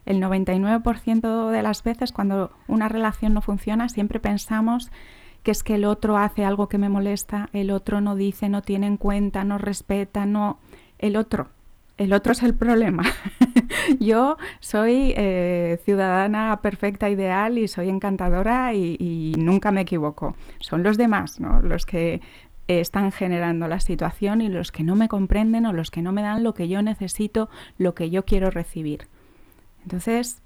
El 0.06 0.20
99% 0.20 1.50
de 1.50 1.62
las 1.62 1.82
veces 1.82 2.12
cuando 2.12 2.50
una 2.66 2.88
relación 2.88 3.34
no 3.34 3.42
funciona 3.42 3.88
siempre 3.88 4.18
pensamos 4.18 4.90
que 5.42 5.50
es 5.50 5.62
que 5.62 5.76
el 5.76 5.84
otro 5.84 6.16
hace 6.18 6.44
algo 6.44 6.68
que 6.68 6.78
me 6.78 6.88
molesta, 6.88 7.48
el 7.52 7.70
otro 7.70 8.00
no 8.00 8.14
dice, 8.14 8.48
no 8.48 8.62
tiene 8.62 8.86
en 8.86 8.96
cuenta, 8.96 9.44
no 9.44 9.58
respeta, 9.58 10.26
no... 10.26 10.58
El 10.98 11.16
otro, 11.16 11.48
el 12.00 12.12
otro 12.14 12.32
es 12.32 12.42
el 12.42 12.54
problema. 12.54 13.04
Yo 14.00 14.38
soy 14.60 15.12
eh, 15.16 15.78
ciudadana 15.84 16.60
perfecta, 16.62 17.10
ideal 17.10 17.58
y 17.58 17.68
soy 17.68 17.90
encantadora 17.90 18.72
y, 18.74 18.96
y, 18.98 19.34
nunca 19.38 19.70
me 19.70 19.82
equivoco. 19.82 20.34
Son 20.60 20.82
los 20.82 20.96
demás, 20.96 21.40
¿no? 21.40 21.60
Los 21.60 21.84
que 21.84 22.22
están 22.66 23.12
generando 23.12 23.68
la 23.68 23.80
situación 23.80 24.40
y 24.40 24.48
los 24.48 24.72
que 24.72 24.82
no 24.82 24.96
me 24.96 25.08
comprenden 25.08 25.66
o 25.66 25.72
los 25.74 25.90
que 25.90 26.00
no 26.00 26.12
me 26.12 26.22
dan 26.22 26.42
lo 26.42 26.54
que 26.54 26.68
yo 26.68 26.80
necesito, 26.80 27.50
lo 27.76 27.94
que 27.94 28.08
yo 28.08 28.24
quiero 28.24 28.50
recibir. 28.50 29.06
Entonces, 29.82 30.40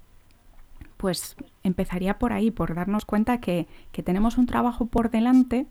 pues 0.97 1.37
empezaría 1.63 2.19
por 2.19 2.33
ahí, 2.33 2.51
por 2.51 2.75
darnos 2.75 3.05
cuenta 3.05 3.39
que, 3.39 3.67
tenemos 4.03 4.37
un 4.37 4.45
trabajo 4.45 4.87
por 4.87 5.09
delante 5.09 5.67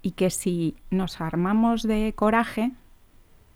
y 0.00 0.12
que 0.12 0.30
si 0.30 0.76
nos 0.90 1.20
armamos 1.20 1.82
de 1.82 2.14
coraje 2.14 2.72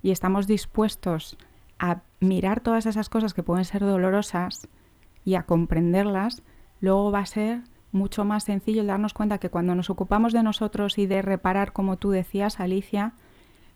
y 0.07 0.13
estamos 0.13 0.47
dispuestos 0.47 1.37
a 1.81 2.03
mirar 2.21 2.61
todas 2.61 2.87
esas 2.87 3.09
cosas 3.09 3.35
que 3.35 3.43
pueden 3.43 3.65
ser 3.65 3.81
dolorosas 3.81 4.69
y 5.25 5.35
a 5.35 5.43
comprenderlas, 5.43 6.45
luego 6.81 7.11
va 7.11 7.19
a 7.19 7.27
ser 7.27 7.63
mucho 7.91 8.25
más 8.25 8.45
sencillo 8.45 8.85
darnos 8.85 9.15
cuenta 9.15 9.39
que 9.39 9.51
cuando 9.51 9.75
nos 9.75 9.91
ocupamos 9.91 10.33
de 10.33 10.45
nosotros 10.45 10.97
y 10.99 11.07
de 11.07 11.23
reparar, 11.23 11.73
como 11.73 11.97
tú 11.97 12.11
decías, 12.11 12.61
Alicia, 12.61 13.15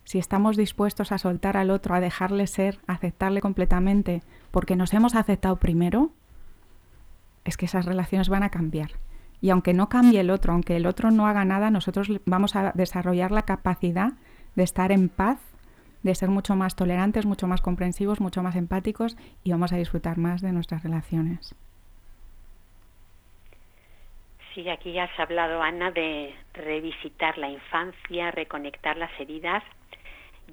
si 0.05 0.21
estamos 0.21 0.57
dispuestos 0.57 1.11
a 1.11 1.19
soltar 1.19 1.57
al 1.57 1.69
otro, 1.69 1.97
a 1.97 2.01
dejarle 2.01 2.47
ser, 2.47 2.79
a 2.87 2.93
aceptarle 2.93 3.41
completamente, 3.41 4.23
porque 4.53 4.77
nos 4.77 4.95
hemos 4.95 5.17
aceptado 5.17 5.57
primero, 5.57 6.13
es 7.45 7.57
que 7.57 7.67
esas 7.67 7.87
relaciones 7.87 8.29
van 8.29 8.45
a 8.45 8.51
cambiar. 8.51 8.93
Y 9.41 9.51
aunque 9.51 9.75
no 9.75 9.89
cambie 9.89 10.21
el 10.21 10.31
otro, 10.31 10.53
aunque 10.53 10.77
el 10.77 10.87
otro 10.87 11.11
no 11.11 11.27
haga 11.27 11.45
nada, 11.45 11.73
nosotros 11.73 12.09
vamos 12.25 12.55
a 12.55 12.71
desarrollar 12.77 13.33
la 13.33 13.43
capacidad 13.43 14.13
de 14.55 14.63
estar 14.63 14.93
en 14.93 15.09
paz, 15.09 15.41
de 16.03 16.15
ser 16.15 16.29
mucho 16.29 16.57
más 16.57 16.77
tolerantes, 16.77 17.27
mucho 17.27 17.47
más 17.47 17.61
comprensivos, 17.61 18.21
mucho 18.21 18.43
más 18.43 18.57
empáticos 18.57 19.17
y 19.45 19.53
vamos 19.53 19.73
a 19.73 19.77
disfrutar 19.77 20.19
más 20.19 20.41
de 20.43 20.53
nuestras 20.53 20.83
relaciones. 20.83 21.55
Sí, 24.55 24.69
aquí 24.69 24.93
ya 24.93 25.05
has 25.05 25.21
hablado, 25.21 25.63
Ana, 25.63 25.93
de 25.93 26.35
revisitar 26.55 27.39
la 27.39 27.49
infancia, 27.49 28.31
reconectar 28.33 28.97
las 28.97 29.11
heridas 29.21 29.63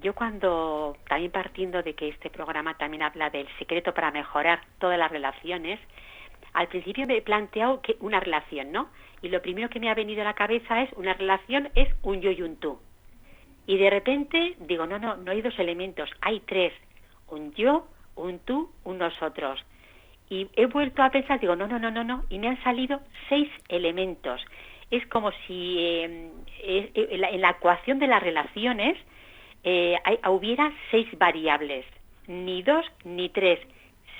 yo 0.02 0.14
cuando, 0.14 0.96
también 1.08 1.32
partiendo 1.32 1.82
de 1.82 1.94
que 1.94 2.08
este 2.08 2.30
programa 2.30 2.74
también 2.74 3.02
habla 3.02 3.30
del 3.30 3.48
secreto 3.58 3.94
para 3.94 4.10
mejorar 4.10 4.60
todas 4.78 4.98
las 4.98 5.10
relaciones, 5.10 5.80
al 6.52 6.68
principio 6.68 7.06
me 7.06 7.16
he 7.16 7.22
planteado 7.22 7.80
que 7.82 7.96
una 8.00 8.20
relación, 8.20 8.72
¿no? 8.72 8.88
Y 9.22 9.28
lo 9.28 9.42
primero 9.42 9.68
que 9.68 9.80
me 9.80 9.90
ha 9.90 9.94
venido 9.94 10.22
a 10.22 10.24
la 10.24 10.34
cabeza 10.34 10.82
es 10.82 10.92
una 10.94 11.14
relación 11.14 11.70
es 11.74 11.88
un 12.02 12.20
yo 12.20 12.30
y 12.30 12.42
un 12.42 12.56
tú. 12.56 12.78
Y 13.68 13.76
de 13.76 13.90
repente 13.90 14.56
digo, 14.60 14.86
no, 14.86 14.98
no, 14.98 15.18
no 15.18 15.30
hay 15.30 15.42
dos 15.42 15.56
elementos, 15.58 16.08
hay 16.22 16.40
tres, 16.40 16.72
un 17.28 17.52
yo, 17.52 17.86
un 18.16 18.38
tú, 18.38 18.72
un 18.84 18.96
nosotros. 18.96 19.62
Y 20.30 20.48
he 20.56 20.64
vuelto 20.64 21.02
a 21.02 21.10
pensar, 21.10 21.38
digo, 21.38 21.54
no, 21.54 21.68
no, 21.68 21.78
no, 21.78 21.90
no, 21.90 22.02
no, 22.02 22.24
y 22.30 22.38
me 22.38 22.48
han 22.48 22.62
salido 22.62 22.98
seis 23.28 23.50
elementos. 23.68 24.40
Es 24.90 25.06
como 25.08 25.32
si 25.46 25.80
eh, 25.80 26.30
eh, 26.62 26.92
en 26.94 27.40
la 27.42 27.50
ecuación 27.50 27.98
de 27.98 28.06
las 28.06 28.22
relaciones 28.22 28.96
eh, 29.64 29.96
hubiera 30.30 30.72
seis 30.90 31.06
variables, 31.18 31.84
ni 32.26 32.62
dos 32.62 32.86
ni 33.04 33.28
tres, 33.28 33.60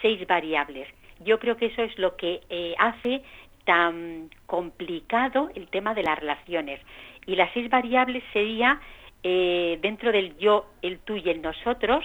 seis 0.02 0.26
variables. 0.26 0.88
Yo 1.20 1.38
creo 1.38 1.56
que 1.56 1.66
eso 1.66 1.82
es 1.82 1.98
lo 1.98 2.16
que 2.16 2.42
eh, 2.50 2.74
hace 2.78 3.22
tan 3.64 4.28
complicado 4.44 5.48
el 5.54 5.68
tema 5.68 5.94
de 5.94 6.02
las 6.02 6.18
relaciones. 6.18 6.80
Y 7.24 7.34
las 7.34 7.50
seis 7.54 7.70
variables 7.70 8.22
sería 8.34 8.78
eh, 9.22 9.78
dentro 9.82 10.12
del 10.12 10.36
yo, 10.38 10.66
el 10.82 10.98
tú 11.00 11.16
y 11.16 11.28
el 11.28 11.42
nosotros. 11.42 12.04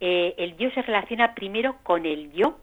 el 0.00 0.56
yo 0.56 0.70
se 0.72 0.82
relaciona 0.82 1.34
primero 1.34 1.76
con 1.84 2.06
el 2.06 2.32
yo, 2.32 2.58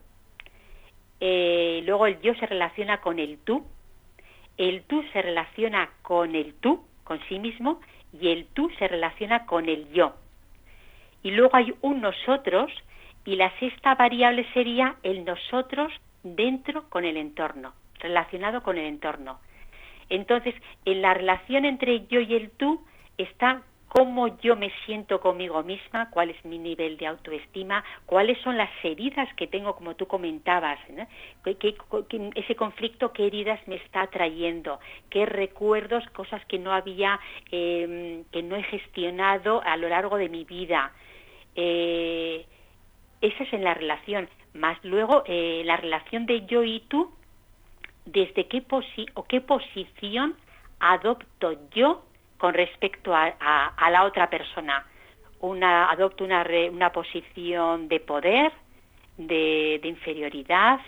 luego 1.21 2.05
el 2.05 2.19
yo 2.21 2.33
se 2.35 2.45
relaciona 2.45 2.99
con 2.99 3.17
el 3.17 3.37
tú, 3.39 3.65
el 4.57 4.83
tú 4.83 5.03
se 5.13 5.21
relaciona 5.21 5.89
con 6.01 6.35
el 6.35 6.53
tú, 6.55 6.83
con 7.05 7.19
sí 7.29 7.39
mismo, 7.39 7.79
y 8.13 8.29
el 8.29 8.45
tú 8.47 8.69
se 8.77 8.87
relaciona 8.87 9.45
con 9.45 9.69
el 9.69 9.91
yo. 9.93 10.15
Y 11.23 11.31
luego 11.31 11.55
hay 11.55 11.73
un 11.81 12.01
nosotros 12.01 12.71
y 13.25 13.35
la 13.35 13.51
sexta 13.59 13.95
variable 13.95 14.45
sería 14.53 14.95
el 15.03 15.25
nosotros 15.25 15.91
dentro 16.23 16.89
con 16.89 17.05
el 17.05 17.17
entorno, 17.17 17.73
relacionado 17.99 18.63
con 18.63 18.77
el 18.77 18.85
entorno. 18.85 19.39
Entonces, 20.09 20.55
en 20.85 21.01
la 21.01 21.13
relación 21.13 21.65
entre 21.65 22.07
yo 22.07 22.19
y 22.19 22.33
el 22.33 22.49
tú 22.51 22.81
está 23.17 23.61
cómo 23.89 24.27
yo 24.39 24.55
me 24.55 24.71
siento 24.85 25.19
conmigo 25.19 25.63
misma, 25.63 26.09
cuál 26.11 26.29
es 26.29 26.45
mi 26.45 26.59
nivel 26.59 26.95
de 26.97 27.07
autoestima, 27.07 27.83
cuáles 28.05 28.37
son 28.41 28.55
las 28.55 28.69
heridas 28.83 29.27
que 29.33 29.47
tengo, 29.47 29.75
como 29.75 29.95
tú 29.95 30.05
comentabas, 30.05 30.79
ese 31.43 32.55
conflicto, 32.55 33.11
qué 33.11 33.25
heridas 33.25 33.59
me 33.67 33.75
está 33.75 34.05
trayendo, 34.07 34.79
qué 35.09 35.25
recuerdos, 35.25 36.07
cosas 36.11 36.45
que 36.45 36.59
no 36.59 36.71
había, 36.71 37.19
em, 37.51 38.23
que 38.31 38.43
no 38.43 38.55
he 38.55 38.63
gestionado 38.63 39.61
a 39.63 39.75
lo 39.75 39.89
largo 39.89 40.17
de 40.17 40.29
mi 40.29 40.43
vida. 40.45 40.93
Eh, 41.55 42.45
esa 43.21 43.43
es 43.43 43.53
en 43.53 43.63
la 43.63 43.73
relación. 43.73 44.29
Más 44.53 44.77
luego, 44.83 45.23
eh, 45.25 45.63
la 45.65 45.77
relación 45.77 46.27
de 46.27 46.45
yo 46.45 46.63
y 46.63 46.81
tú, 46.81 47.11
desde 48.05 48.47
qué, 48.47 48.61
posi 48.61 49.07
o 49.15 49.23
qué 49.23 49.41
posición 49.41 50.35
adopto 50.79 51.57
yo 51.71 52.03
con 52.39 52.53
respecto 52.53 53.13
a, 53.13 53.89
la 53.91 54.05
otra 54.05 54.29
persona. 54.29 54.85
Una, 55.41 55.91
adopto 55.91 56.23
una, 56.23 56.45
una 56.71 56.91
posición 56.91 57.87
de 57.87 57.99
poder, 57.99 58.51
de, 59.17 59.79
inferioridad, 59.83 60.79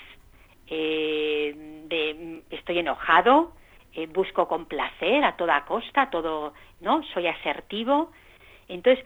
eh, 0.68 1.54
de 1.88 2.42
estoy 2.50 2.80
enojado, 2.80 3.54
eh, 3.94 4.08
busco 4.08 4.48
complacer 4.48 5.24
a 5.26 5.36
toda 5.36 5.66
costa, 5.66 6.10
todo, 6.10 6.54
¿no? 6.80 7.04
Soy 7.14 7.28
asertivo. 7.28 8.12
Entonces, 8.70 9.06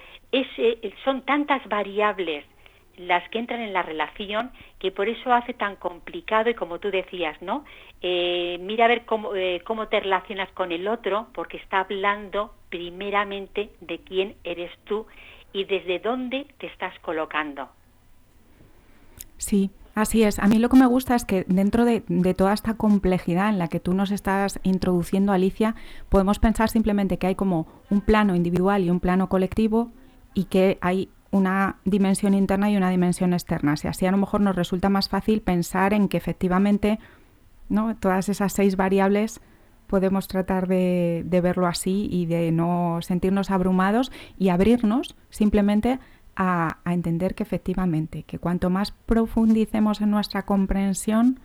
son 1.03 1.23
tantas 1.23 1.67
variables 1.67 2.45
las 2.97 3.27
que 3.29 3.39
entran 3.39 3.61
en 3.61 3.73
la 3.73 3.81
relación 3.81 4.51
que 4.79 4.91
por 4.91 5.07
eso 5.07 5.33
hace 5.33 5.53
tan 5.53 5.75
complicado 5.75 6.49
y 6.49 6.53
como 6.53 6.79
tú 6.79 6.91
decías, 6.91 7.41
¿no? 7.41 7.65
Eh, 8.01 8.57
mira 8.61 8.85
a 8.85 8.87
ver 8.87 9.05
cómo, 9.05 9.35
eh, 9.35 9.61
cómo 9.65 9.87
te 9.87 9.99
relacionas 9.99 10.49
con 10.51 10.71
el 10.71 10.87
otro 10.87 11.27
porque 11.33 11.57
está 11.57 11.81
hablando 11.81 12.53
primeramente 12.69 13.69
de 13.81 13.99
quién 13.99 14.35
eres 14.43 14.71
tú 14.85 15.05
y 15.53 15.63
desde 15.63 15.99
dónde 15.99 16.45
te 16.57 16.67
estás 16.67 16.97
colocando. 16.99 17.69
Sí, 19.37 19.69
Así 19.95 20.23
es. 20.23 20.39
A 20.39 20.47
mí 20.47 20.59
lo 20.59 20.67
que 20.67 20.75
me 20.75 20.85
gusta 20.85 21.15
es 21.15 21.23
que 21.23 21.45
dentro 21.47 21.85
de, 21.85 22.03
de, 22.09 22.33
toda 22.33 22.53
esta 22.53 22.73
complejidad 22.73 23.47
en 23.47 23.57
la 23.57 23.69
que 23.69 23.79
tú 23.79 23.93
nos 23.93 24.11
estás 24.11 24.59
introduciendo, 24.63 25.31
Alicia, 25.31 25.73
podemos 26.09 26.37
pensar 26.37 26.69
simplemente 26.69 27.17
que 27.17 27.27
hay 27.27 27.35
como 27.35 27.65
un 27.89 28.01
plano 28.01 28.35
individual 28.35 28.83
y 28.83 28.89
un 28.89 28.99
plano 28.99 29.29
colectivo 29.29 29.93
y 30.33 30.45
que 30.45 30.77
hay 30.81 31.07
una 31.35 31.79
dimensión 31.83 32.33
interna 32.33 32.71
y 32.71 32.77
una 32.77 32.89
dimensión 32.89 33.33
externa. 33.33 33.75
Si 33.75 33.89
así 33.89 34.05
a 34.05 34.11
lo 34.11 34.17
mejor 34.17 34.39
nos 34.39 34.55
resulta 34.55 34.87
más 34.87 35.09
fácil 35.09 35.41
pensar 35.41 35.93
en 35.93 36.07
que 36.07 36.15
efectivamente 36.15 36.97
¿no? 37.67 37.97
todas 37.97 38.29
esas 38.29 38.53
seis 38.53 38.77
variables 38.77 39.41
podemos 39.87 40.29
tratar 40.29 40.69
de, 40.69 41.25
verlo 41.43 41.67
así 41.67 42.07
y 42.09 42.25
de 42.25 42.53
no 42.53 42.99
sentirnos 43.01 43.51
abrumados 43.51 44.13
y 44.39 44.47
abrirnos 44.47 45.17
simplemente 45.29 45.99
a, 46.37 46.77
a, 46.85 46.93
entender 46.93 47.35
que 47.35 47.43
efectivamente, 47.43 48.23
que 48.23 48.39
cuanto 48.39 48.69
más 48.69 48.91
profundicemos 48.91 49.99
en 49.99 50.11
nuestra 50.11 50.43
comprensión, 50.43 51.41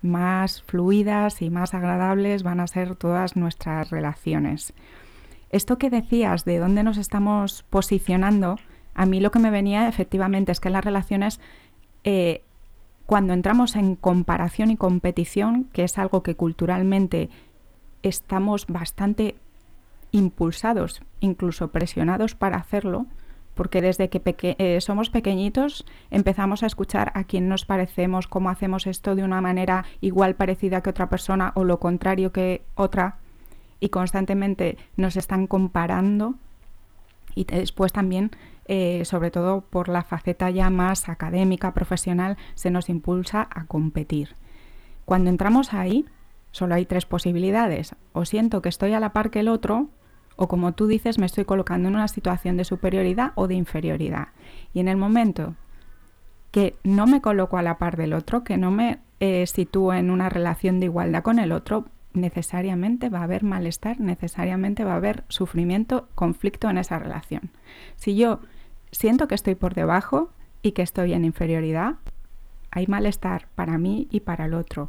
más 0.00 0.62
fluidas 0.62 1.42
y 1.42 1.50
más 1.50 1.74
agradables 1.74 2.44
van 2.44 2.60
a 2.60 2.66
ser 2.66 2.96
todas 2.96 3.36
nuestras 3.36 3.90
relaciones. 3.90 4.72
Esto 5.50 5.76
que 5.76 5.90
decías 5.90 6.46
de 6.46 6.58
dónde 6.58 6.82
nos 6.82 6.96
estamos 6.96 7.62
posicionando, 7.68 8.56
a 8.98 9.06
mí 9.06 9.20
lo 9.20 9.30
que 9.30 9.38
me 9.38 9.52
venía 9.52 9.86
efectivamente 9.86 10.50
es 10.50 10.58
que 10.58 10.68
en 10.68 10.72
las 10.72 10.84
relaciones, 10.84 11.38
eh, 12.02 12.42
cuando 13.06 13.32
entramos 13.32 13.76
en 13.76 13.94
comparación 13.94 14.72
y 14.72 14.76
competición, 14.76 15.68
que 15.72 15.84
es 15.84 15.98
algo 15.98 16.24
que 16.24 16.34
culturalmente 16.34 17.30
estamos 18.02 18.66
bastante 18.66 19.36
impulsados, 20.10 21.00
incluso 21.20 21.68
presionados 21.68 22.34
para 22.34 22.56
hacerlo, 22.56 23.06
porque 23.54 23.82
desde 23.82 24.08
que 24.08 24.56
eh, 24.58 24.80
somos 24.80 25.10
pequeñitos 25.10 25.86
empezamos 26.10 26.64
a 26.64 26.66
escuchar 26.66 27.12
a 27.14 27.22
quién 27.22 27.48
nos 27.48 27.64
parecemos, 27.64 28.26
cómo 28.26 28.50
hacemos 28.50 28.88
esto 28.88 29.14
de 29.14 29.22
una 29.22 29.40
manera 29.40 29.84
igual 30.00 30.34
parecida 30.34 30.80
que 30.80 30.90
otra 30.90 31.08
persona 31.08 31.52
o 31.54 31.62
lo 31.62 31.78
contrario 31.78 32.32
que 32.32 32.62
otra, 32.74 33.18
y 33.78 33.90
constantemente 33.90 34.76
nos 34.96 35.16
están 35.16 35.46
comparando. 35.46 36.34
Y 37.36 37.44
después 37.44 37.92
también 37.92 38.32
eh, 38.68 39.04
sobre 39.04 39.30
todo 39.30 39.62
por 39.62 39.88
la 39.88 40.02
faceta 40.02 40.50
ya 40.50 40.68
más 40.68 41.08
académica, 41.08 41.72
profesional, 41.72 42.36
se 42.54 42.70
nos 42.70 42.88
impulsa 42.88 43.48
a 43.50 43.64
competir. 43.64 44.36
Cuando 45.06 45.30
entramos 45.30 45.72
ahí, 45.72 46.04
solo 46.52 46.74
hay 46.74 46.84
tres 46.84 47.06
posibilidades. 47.06 47.94
O 48.12 48.26
siento 48.26 48.60
que 48.60 48.68
estoy 48.68 48.92
a 48.92 49.00
la 49.00 49.14
par 49.14 49.30
que 49.30 49.40
el 49.40 49.48
otro, 49.48 49.88
o 50.36 50.48
como 50.48 50.72
tú 50.72 50.86
dices, 50.86 51.18
me 51.18 51.26
estoy 51.26 51.46
colocando 51.46 51.88
en 51.88 51.94
una 51.94 52.08
situación 52.08 52.58
de 52.58 52.64
superioridad 52.64 53.32
o 53.36 53.48
de 53.48 53.54
inferioridad. 53.54 54.28
Y 54.74 54.80
en 54.80 54.88
el 54.88 54.98
momento 54.98 55.54
que 56.50 56.76
no 56.84 57.06
me 57.06 57.22
coloco 57.22 57.56
a 57.56 57.62
la 57.62 57.78
par 57.78 57.96
del 57.96 58.12
otro, 58.12 58.44
que 58.44 58.58
no 58.58 58.70
me 58.70 58.98
eh, 59.20 59.46
sitúo 59.46 59.94
en 59.94 60.10
una 60.10 60.28
relación 60.28 60.78
de 60.78 60.86
igualdad 60.86 61.22
con 61.22 61.38
el 61.38 61.52
otro, 61.52 61.86
necesariamente 62.12 63.08
va 63.08 63.20
a 63.20 63.24
haber 63.24 63.44
malestar, 63.44 63.98
necesariamente 64.00 64.84
va 64.84 64.92
a 64.92 64.96
haber 64.96 65.24
sufrimiento, 65.28 66.08
conflicto 66.14 66.68
en 66.68 66.78
esa 66.78 66.98
relación. 66.98 67.50
Si 67.96 68.16
yo 68.16 68.40
siento 68.90 69.28
que 69.28 69.34
estoy 69.34 69.54
por 69.54 69.74
debajo 69.74 70.30
y 70.62 70.72
que 70.72 70.82
estoy 70.82 71.12
en 71.12 71.24
inferioridad, 71.24 71.96
hay 72.70 72.86
malestar 72.86 73.48
para 73.54 73.78
mí 73.78 74.08
y 74.10 74.20
para 74.20 74.46
el 74.46 74.54
otro. 74.54 74.88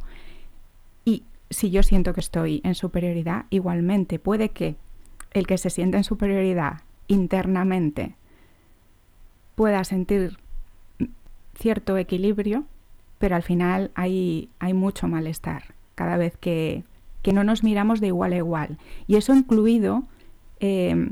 Y 1.04 1.24
si 1.48 1.70
yo 1.70 1.82
siento 1.82 2.12
que 2.12 2.20
estoy 2.20 2.60
en 2.64 2.74
superioridad, 2.74 3.46
igualmente 3.50 4.18
puede 4.18 4.50
que 4.50 4.76
el 5.32 5.46
que 5.46 5.58
se 5.58 5.70
siente 5.70 5.96
en 5.96 6.04
superioridad 6.04 6.82
internamente 7.08 8.16
pueda 9.54 9.84
sentir 9.84 10.38
cierto 11.54 11.96
equilibrio, 11.98 12.64
pero 13.18 13.36
al 13.36 13.42
final 13.42 13.90
hay, 13.94 14.48
hay 14.58 14.72
mucho 14.72 15.08
malestar 15.08 15.74
cada 15.94 16.16
vez 16.16 16.36
que, 16.38 16.84
que, 17.22 17.32
no 17.32 17.44
nos 17.44 17.62
miramos 17.62 18.00
de 18.00 18.06
igual 18.08 18.32
a 18.32 18.36
igual. 18.36 18.78
Y 19.06 19.16
eso 19.16 19.34
incluido 19.34 20.04
eh, 20.60 21.10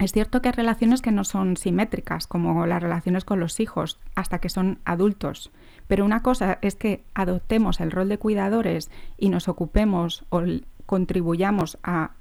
es 0.00 0.12
cierto 0.12 0.40
que 0.40 0.48
hay 0.48 0.54
relaciones 0.54 1.02
que 1.02 1.12
no 1.12 1.24
son 1.24 1.56
simétricas, 1.56 2.26
como 2.26 2.66
las 2.66 2.82
relaciones 2.82 3.24
con 3.24 3.38
los 3.38 3.60
hijos, 3.60 3.98
hasta 4.14 4.38
que 4.38 4.48
son 4.48 4.78
adultos. 4.84 5.50
Pero 5.88 6.06
una 6.06 6.22
cosa 6.22 6.58
es 6.62 6.74
que 6.74 7.04
adoptemos 7.14 7.80
el 7.80 7.90
rol 7.90 8.08
de 8.08 8.18
cuidadores 8.18 8.90
y 9.18 9.28
nos 9.28 9.48
ocupemos 9.48 10.24
o 10.30 10.42
contribuyamos 10.86 11.78
a 11.82 12.12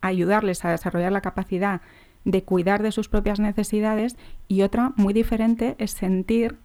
ayudarles 0.00 0.64
a 0.64 0.70
desarrollar 0.70 1.12
la 1.12 1.20
capacidad 1.20 1.80
de 2.24 2.42
cuidar 2.42 2.82
de 2.82 2.92
sus 2.92 3.08
propias 3.08 3.38
necesidades 3.38 4.16
y 4.48 4.62
otra 4.62 4.92
muy 4.96 5.14
diferente 5.14 5.76
es 5.78 5.92
sentir 5.92 6.56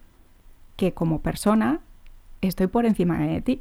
que 0.76 0.92
como 0.92 1.20
persona 1.20 1.80
estoy 2.40 2.66
por 2.66 2.84
encima 2.84 3.18
de 3.18 3.40
ti 3.40 3.60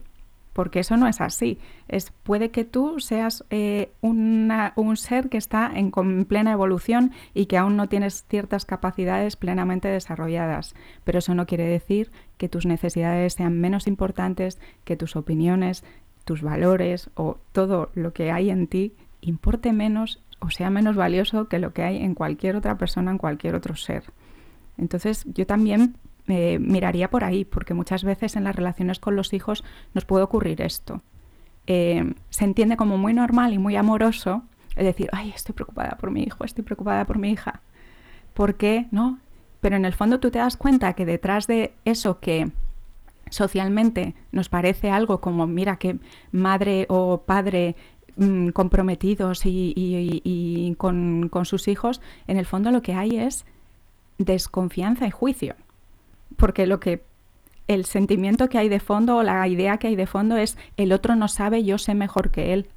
porque 0.53 0.79
eso 0.79 0.97
no 0.97 1.07
es 1.07 1.19
así. 1.19 1.59
Es, 1.87 2.11
puede 2.23 2.51
que 2.51 2.63
tú 2.63 2.99
seas 2.99 3.43
eh, 3.49 3.91
un 4.01 4.51
ser 4.95 5.29
que 5.29 5.37
está 5.37 5.71
en, 5.73 5.91
plena 6.25 6.51
evolución 6.51 7.11
y 7.33 7.47
que 7.47 7.57
aún 7.57 7.75
no 7.75 7.89
tienes 7.89 8.25
ciertas 8.29 8.65
capacidades 8.65 9.35
plenamente 9.35 9.87
desarrolladas, 9.87 10.75
pero 11.03 11.19
eso 11.19 11.35
no 11.35 11.45
quiere 11.45 11.65
decir 11.65 12.11
que 12.37 12.49
tus 12.49 12.65
necesidades 12.65 13.33
sean 13.33 13.59
menos 13.59 13.87
importantes, 13.87 14.59
que 14.83 14.95
tus 14.95 15.15
opiniones, 15.15 15.83
tus 16.23 16.41
valores 16.41 17.09
o 17.15 17.37
todo 17.51 17.89
lo 17.95 18.13
que 18.13 18.31
hay 18.31 18.49
en 18.49 18.67
ti 18.67 18.93
importe 19.21 19.73
menos 19.73 20.21
o 20.43 20.49
sea 20.49 20.69
menos 20.69 20.95
valioso 20.95 21.47
que 21.47 21.59
lo 21.59 21.73
que 21.73 21.83
hay 21.83 21.97
en 22.03 22.15
cualquier 22.15 22.57
otra 22.57 22.77
persona, 22.77 23.11
en 23.11 23.17
cualquier 23.17 23.55
otro 23.55 23.75
ser. 23.75 24.03
Entonces 24.77 25.23
yo 25.33 25.45
también 25.45 25.95
me 26.25 26.59
miraría 26.59 27.09
por 27.09 27.23
ahí, 27.23 27.45
porque 27.45 27.73
muchas 27.73 28.03
veces 28.03 28.35
en 28.35 28.43
las 28.43 28.55
relaciones 28.55 28.99
con 28.99 29.15
los 29.15 29.33
hijos 29.33 29.63
nos 29.93 30.05
puede 30.05 30.23
ocurrir 30.23 30.61
esto. 30.61 31.01
Eh, 31.67 32.13
se 32.29 32.45
entiende 32.45 32.77
como 32.77 32.97
muy 32.97 33.13
normal 33.13 33.53
y 33.53 33.57
muy 33.57 33.75
amoroso 33.75 34.43
decir, 34.75 35.09
ay, 35.11 35.31
estoy 35.35 35.53
preocupada 35.53 35.97
por 35.97 36.11
mi 36.11 36.23
hijo, 36.23 36.43
estoy 36.43 36.63
preocupada 36.63 37.05
por 37.05 37.19
mi 37.19 37.31
hija. 37.31 37.61
¿Por 38.33 38.55
qué? 38.55 38.87
¿No? 38.91 39.19
Pero 39.61 39.75
en 39.75 39.85
el 39.85 39.93
fondo 39.93 40.19
tú 40.19 40.31
te 40.31 40.39
das 40.39 40.57
cuenta 40.57 40.93
que 40.93 41.05
detrás 41.05 41.47
de 41.47 41.73
eso 41.85 42.19
que 42.19 42.51
socialmente 43.29 44.15
nos 44.31 44.49
parece 44.49 44.89
algo 44.89 45.21
como, 45.21 45.47
mira, 45.47 45.77
que 45.77 45.99
madre 46.31 46.85
o 46.89 47.23
padre 47.25 47.75
mm, 48.17 48.49
comprometidos 48.49 49.41
y, 49.45 50.75
con 50.77 51.45
sus 51.45 51.67
hijos, 51.67 52.01
en 52.27 52.37
el 52.37 52.45
fondo 52.45 52.71
lo 52.71 52.81
que 52.81 52.93
hay 52.93 53.17
es 53.17 53.45
desconfianza 54.17 55.07
y 55.07 55.11
juicio 55.11 55.55
porque 56.37 56.67
lo 56.67 56.79
que 56.79 57.03
el 57.67 57.85
sentimiento 57.85 58.49
que 58.49 58.57
hay 58.57 58.69
de 58.69 58.79
fondo 58.79 59.17
o 59.17 59.23
la 59.23 59.47
idea 59.47 59.77
que 59.77 59.87
hay 59.87 59.95
de 59.95 60.07
fondo 60.07 60.37
es 60.37 60.57
el 60.77 60.91
otro 60.91 61.15
no 61.15 61.27
sabe, 61.27 61.63
yo 61.63 61.77
sé 61.77 61.95
mejor 61.95 62.31
que 62.31 62.53
él. 62.53 62.69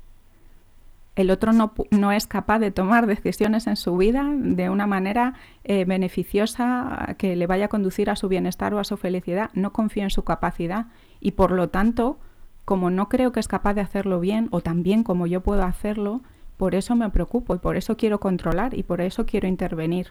El 1.17 1.31
otro 1.31 1.53
no, 1.53 1.73
no 1.91 2.13
es 2.13 2.27
capaz 2.27 2.59
de 2.59 2.71
tomar 2.71 3.07
decisiones 3.07 3.67
en 3.67 3.77
su 3.77 3.97
vida 3.97 4.31
de 4.37 4.69
una 4.69 4.87
manera 4.87 5.35
eh, 5.65 5.87
beneficiosa 5.87 7.15
que 7.17 7.37
le 7.37 7.47
vaya 7.47 7.65
a 7.65 7.69
conducir 7.69 8.11
a 8.11 8.17
su 8.17 8.29
bienestar 8.29 8.75
o 8.75 8.79
a 8.79 8.85
su 8.85 8.99
felicidad. 8.99 9.51
No 9.55 9.73
confío 9.73 10.03
en 10.03 10.11
su 10.11 10.25
capacidad 10.25 10.87
y 11.21 11.33
por 11.33 11.53
lo 11.53 11.71
tanto, 11.71 12.19
como 12.67 12.91
no 12.91 13.09
creo 13.09 13.33
que 13.33 13.41
es 13.41 13.49
capaz 13.49 13.73
de 13.75 13.81
hacerlo 13.81 14.21
bien 14.21 14.49
o 14.51 14.61
tan 14.61 14.83
bien 14.83 15.05
como 15.05 15.27
yo 15.27 15.41
puedo 15.41 15.63
hacerlo, 15.63 16.21
por 16.59 16.75
eso 16.75 16.95
me 16.97 17.09
preocupo 17.09 17.55
y 17.55 17.59
por 17.59 17.77
eso 17.77 17.97
quiero 17.97 18.21
controlar 18.21 18.75
y 18.75 18.83
por 18.83 19.01
eso 19.01 19.25
quiero 19.25 19.49
intervenir. 19.49 20.09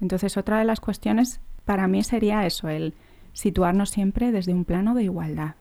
Entonces, 0.00 0.36
otra 0.36 0.58
de 0.58 0.64
las 0.64 0.80
cuestiones 0.80 1.40
para 1.64 1.88
mí 1.88 2.02
sería 2.02 2.46
eso, 2.46 2.68
el 2.68 2.94
situarnos 3.34 3.90
siempre 3.90 4.32
desde 4.32 4.54
un 4.54 4.64
plano 4.64 4.94
de 4.94 5.04
igualdad. 5.04 5.56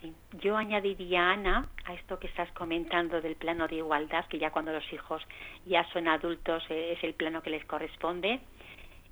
Sí, 0.00 0.12
yo 0.40 0.56
añadiría, 0.56 1.30
Ana, 1.30 1.68
a 1.84 1.94
esto 1.94 2.18
que 2.18 2.26
estás 2.26 2.50
comentando 2.52 3.20
del 3.20 3.36
plano 3.36 3.66
de 3.66 3.76
igualdad, 3.76 4.26
que 4.26 4.38
ya 4.38 4.50
cuando 4.50 4.72
los 4.72 4.92
hijos 4.92 5.22
ya 5.64 5.84
son 5.92 6.08
adultos 6.08 6.62
eh, 6.68 6.94
es 6.96 7.04
el 7.04 7.14
plano 7.14 7.42
que 7.42 7.50
les 7.50 7.64
corresponde, 7.64 8.40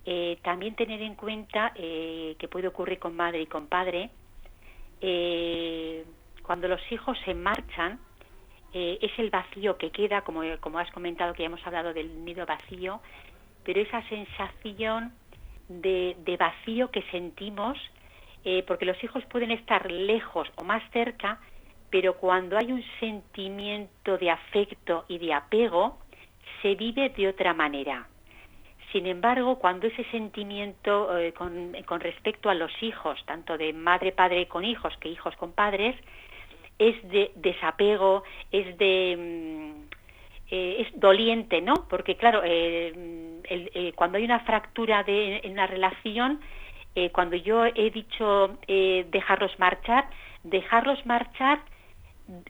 eh, 0.04 0.38
también 0.42 0.74
tener 0.74 1.00
en 1.00 1.14
cuenta 1.14 1.72
eh, 1.74 2.36
que 2.38 2.48
puede 2.48 2.68
ocurrir 2.68 2.98
con 2.98 3.16
madre 3.16 3.40
y 3.40 3.46
con 3.46 3.66
padre, 3.66 4.10
cuando 6.42 6.68
los 6.68 6.80
hijos 6.90 7.18
se 7.24 7.34
marchan, 7.34 8.00
es 8.72 9.12
el 9.18 9.30
vacío 9.30 9.76
que 9.76 9.90
queda, 9.90 10.22
como, 10.22 10.42
como 10.60 10.78
has 10.78 10.90
comentado 10.90 11.32
que 11.32 11.42
ya 11.42 11.46
hemos 11.46 11.64
hablado 11.66 11.92
del 11.92 12.24
nido 12.24 12.44
vacío, 12.46 13.00
pero 13.66 13.80
esa 13.80 14.00
sensación 14.08 15.12
de, 15.68 16.36
vacío 16.38 16.92
que 16.92 17.02
sentimos, 17.10 17.76
eh, 18.44 18.62
porque 18.64 18.84
los 18.84 19.02
hijos 19.02 19.24
pueden 19.24 19.50
estar 19.50 19.90
lejos 19.90 20.48
o 20.54 20.62
más 20.62 20.88
cerca, 20.92 21.40
pero 21.90 22.16
cuando 22.16 22.56
hay 22.56 22.70
un 22.70 22.84
sentimiento 23.00 24.18
de 24.18 24.30
afecto 24.30 25.04
y 25.08 25.18
de 25.18 25.34
apego, 25.34 25.98
se 26.62 26.76
vive 26.76 27.08
de 27.10 27.26
otra 27.26 27.54
manera. 27.54 28.06
Sin 28.92 29.04
embargo, 29.08 29.58
cuando 29.58 29.88
ese 29.88 30.04
sentimiento 30.12 31.18
eh, 31.18 31.32
con, 31.32 32.00
respecto 32.00 32.48
a 32.48 32.54
los 32.54 32.70
hijos, 32.84 33.18
tanto 33.26 33.58
de 33.58 33.72
madre, 33.72 34.12
padre 34.12 34.46
con 34.46 34.64
hijos 34.64 34.96
que 34.98 35.08
hijos 35.08 35.34
con 35.34 35.52
padres, 35.52 35.96
es 36.78 36.96
de 37.08 37.32
desapego, 37.34 38.22
es 38.52 38.78
de... 38.78 39.85
Eh, 40.48 40.86
es 40.86 41.00
doliente, 41.00 41.60
¿no? 41.60 41.74
Porque 41.88 42.16
claro, 42.16 42.42
eh, 42.44 43.92
cuando 43.96 44.18
hay 44.18 44.24
una 44.24 44.40
fractura 44.40 45.02
de, 45.02 45.40
en 45.42 45.52
una 45.52 45.66
relación, 45.66 46.40
eh, 46.94 47.10
cuando 47.10 47.36
yo 47.36 47.66
he 47.66 47.90
dicho 47.90 48.56
eh, 48.68 49.06
dejarlos 49.10 49.58
marchar, 49.58 50.08
dejarlos 50.44 51.04
marchar 51.04 51.60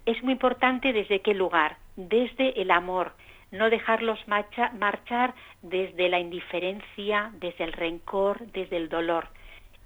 es 0.05 0.23
muy 0.23 0.33
importante 0.33 0.93
desde 0.93 1.21
qué 1.21 1.35
lugar, 1.35 1.79
desde 1.97 2.61
el 2.61 2.71
amor, 2.71 3.13
no 3.51 3.71
dejarlos 3.71 4.19
marchar 4.29 5.35
desde 5.63 6.09
la 6.09 6.19
indiferencia, 6.19 7.31
desde 7.35 7.65
el 7.65 7.73
rencor, 7.73 8.41
desde 8.53 8.77
el 8.77 8.89
dolor. 8.89 9.29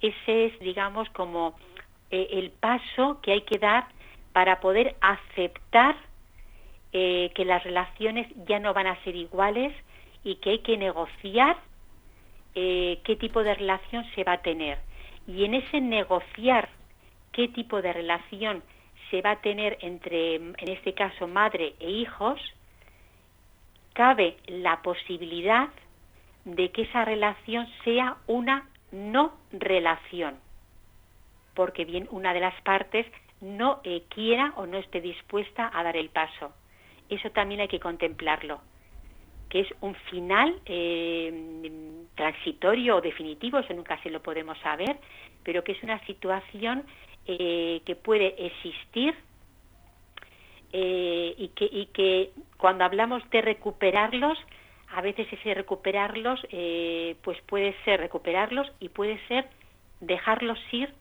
Ese 0.01 0.47
es, 0.47 0.59
digamos, 0.61 1.09
como 1.11 1.55
el 2.11 2.51
paso 2.51 3.21
que 3.23 3.33
hay 3.33 3.43
que 3.43 3.59
dar 3.59 3.87
para 4.33 4.61
poder 4.61 4.97
aceptar 5.01 5.97
que 6.93 7.45
las 7.45 7.63
relaciones 7.63 8.27
ya 8.47 8.59
no 8.59 8.75
van 8.75 8.87
a 8.87 9.03
ser 9.05 9.15
iguales, 9.15 9.73
y 10.25 10.37
que 10.37 10.51
hay 10.51 10.59
que 10.61 10.77
negociar 10.77 11.57
eh, 12.55 13.01
qué 13.05 13.17
tipo 13.17 13.43
de 13.43 13.55
relación 13.55 14.05
se 14.15 14.25
va 14.25 14.35
a 14.35 14.43
tener. 14.43 14.79
Y 15.27 15.45
en 15.45 15.55
ese 15.55 15.81
negociar 15.81 16.69
qué 17.33 17.49
tipo 17.49 17.81
de 17.81 17.93
relación 17.93 18.63
se 19.11 19.23
va 19.23 19.33
a 19.33 19.41
tener 19.41 19.79
entre, 19.81 20.37
en 20.37 20.69
este 20.69 20.95
caso, 20.95 21.27
madre 21.27 21.75
e 21.81 21.91
hijos, 21.91 22.41
cabe 23.93 24.37
la 24.47 24.83
posibilidad 24.83 25.69
de 26.45 26.71
que 26.71 26.83
esa 26.83 27.05
relación 27.05 27.69
sea 27.85 28.17
una 28.27 28.69
no 28.93 29.33
relación, 29.53 30.39
porque 31.55 31.85
bien 31.85 32.09
una 32.11 32.33
de 32.33 32.41
las 32.41 32.61
partes 32.63 33.07
no 33.41 33.81
eh, 33.85 34.05
quiera 34.09 34.53
o 34.57 34.67
no 34.67 34.79
esté 34.79 35.01
dispuesta 35.01 35.71
a 35.73 35.83
dar 35.83 35.97
el 35.97 36.09
paso. 36.09 36.53
Eso 37.11 37.31
también 37.31 37.61
hay 37.61 37.69
que 37.69 37.81
contemplarlo 37.81 38.61
que 39.51 39.61
es 39.61 39.69
un 39.81 39.95
final 40.11 40.55
eh, 40.65 42.07
transitorio 42.15 42.97
o 42.97 43.01
definitivo, 43.01 43.59
eso 43.59 43.75
nunca 43.75 44.01
se 44.03 44.09
lo 44.09 44.23
podemos 44.23 44.57
saber, 44.61 44.97
pero 45.43 45.63
que 45.65 45.73
es 45.73 45.83
una 45.83 45.99
situación 46.07 46.85
eh, 47.27 47.83
que 47.85 47.97
puede 47.97 48.47
existir 48.47 49.15
eh, 50.73 51.35
y, 51.37 51.49
que, 51.49 52.31
cuando 52.57 52.85
hablamos 52.85 53.29
de 53.31 53.43
recuperarlos, 53.43 54.39
a 54.95 55.01
veces 55.01 55.27
ese 55.33 55.55
recuperarlos 55.55 56.41
pues 57.23 57.41
puede 57.47 57.75
ser 57.85 58.01
recuperarlos 58.01 58.71
y 58.81 58.89
puede 58.89 59.19
ser 59.27 59.49
dejarlos 60.01 60.59
ir 60.73 60.93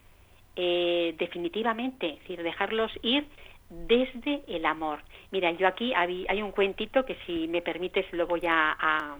definitivamente, 0.55 2.07
es 2.07 2.19
decir, 2.19 2.43
dejarlos 2.43 2.91
ir 3.01 3.25
desde 3.69 4.43
el 4.47 4.65
amor. 4.65 4.99
Mira, 5.31 5.51
yo 5.51 5.67
aquí 5.67 5.93
hay, 5.95 6.41
un 6.41 6.51
cuentito 6.51 7.05
que 7.05 7.15
si 7.25 7.47
me 7.47 7.61
permites 7.61 8.11
lo 8.13 8.27
voy 8.27 8.41
a, 8.47 9.17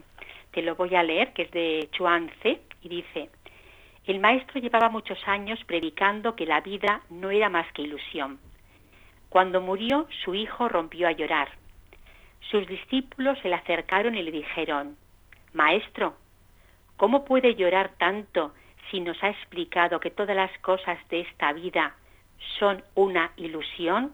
te 0.52 0.62
lo 0.62 0.76
voy 0.76 0.96
a 0.96 1.04
leer, 1.04 1.34
que 1.34 1.44
es 1.44 1.52
de 1.52 1.90
Chuan 1.92 2.30
Tse, 2.42 2.62
y 2.82 2.90
dice, 2.90 3.30
el 4.06 4.20
maestro 4.20 4.60
llevaba 4.60 4.90
muchos 4.90 5.20
años 5.28 5.60
predicando 5.66 6.36
que 6.36 6.46
la 6.46 6.62
vida 6.62 7.02
no 7.10 7.30
era 7.30 7.50
más 7.50 7.72
que 7.74 7.84
ilusión. 7.84 8.40
Cuando 9.30 9.62
murió, 9.62 10.08
su 10.24 10.34
hijo 10.34 10.68
rompió 10.68 11.08
a 11.08 11.12
llorar. 11.12 11.50
Sus 12.50 12.66
discípulos 12.66 13.38
se 13.44 13.50
le 13.50 13.56
acercaron 13.56 14.16
y 14.16 14.24
le 14.24 14.32
dijeron, 14.32 14.98
Maestro, 15.54 16.16
¿cómo 16.98 17.24
puede 17.26 17.54
llorar 17.54 17.92
tanto 18.00 18.54
si 18.90 19.00
nos 19.00 19.22
ha 19.24 19.30
explicado 19.30 20.00
que 20.00 20.10
todas 20.10 20.36
las 20.36 20.58
cosas 20.60 20.98
de 21.10 21.22
esta 21.22 21.54
vida 21.54 21.96
son 22.58 22.84
una 22.96 23.32
ilusión? 23.38 24.14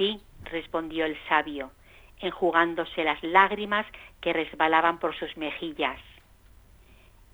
Sí, 0.00 0.18
respondió 0.44 1.04
el 1.04 1.14
sabio, 1.28 1.72
enjugándose 2.20 3.04
las 3.04 3.22
lágrimas 3.22 3.84
que 4.22 4.32
resbalaban 4.32 4.98
por 4.98 5.14
sus 5.14 5.36
mejillas. 5.36 6.00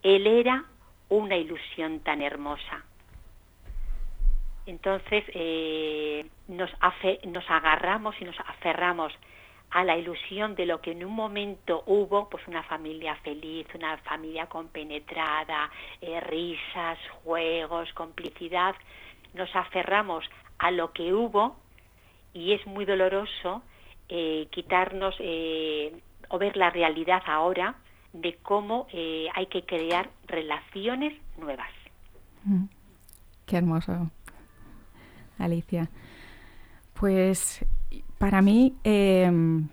Él 0.02 0.26
era 0.26 0.64
una 1.08 1.36
ilusión 1.36 2.00
tan 2.00 2.22
hermosa. 2.22 2.84
Entonces 4.66 5.22
eh, 5.28 6.26
nos, 6.48 6.68
nos 7.28 7.48
agarramos 7.48 8.20
y 8.20 8.24
nos 8.24 8.40
aferramos 8.40 9.12
a 9.70 9.84
la 9.84 9.96
ilusión 9.96 10.56
de 10.56 10.66
lo 10.66 10.80
que 10.80 10.90
en 10.90 11.04
un 11.04 11.12
momento 11.12 11.84
hubo, 11.86 12.28
pues 12.28 12.48
una 12.48 12.64
familia 12.64 13.14
feliz, 13.22 13.68
una 13.76 13.96
familia 13.98 14.46
compenetrada, 14.46 15.70
eh, 16.00 16.20
risas, 16.20 16.98
juegos, 17.22 17.92
complicidad. 17.92 18.74
Nos 19.34 19.54
aferramos 19.54 20.28
a 20.58 20.72
lo 20.72 20.92
que 20.92 21.14
hubo 21.14 21.64
y 22.36 22.52
es 22.52 22.66
muy 22.66 22.84
doloroso 22.84 23.62
eh, 24.08 24.46
quitarnos 24.50 25.14
eh, 25.20 25.92
o 26.28 26.38
ver 26.38 26.56
la 26.56 26.70
realidad 26.70 27.22
ahora 27.26 27.76
de 28.12 28.36
cómo 28.42 28.86
eh, 28.92 29.26
hay 29.34 29.46
que 29.46 29.64
crear 29.64 30.10
relaciones 30.26 31.14
nuevas. 31.38 31.70
Mm. 32.44 32.64
Qué 33.46 33.56
hermoso, 33.56 34.10
Alicia. 35.38 35.88
Pues 36.92 37.64
para 38.18 38.42
mí 38.42 38.74
em, 38.84 39.68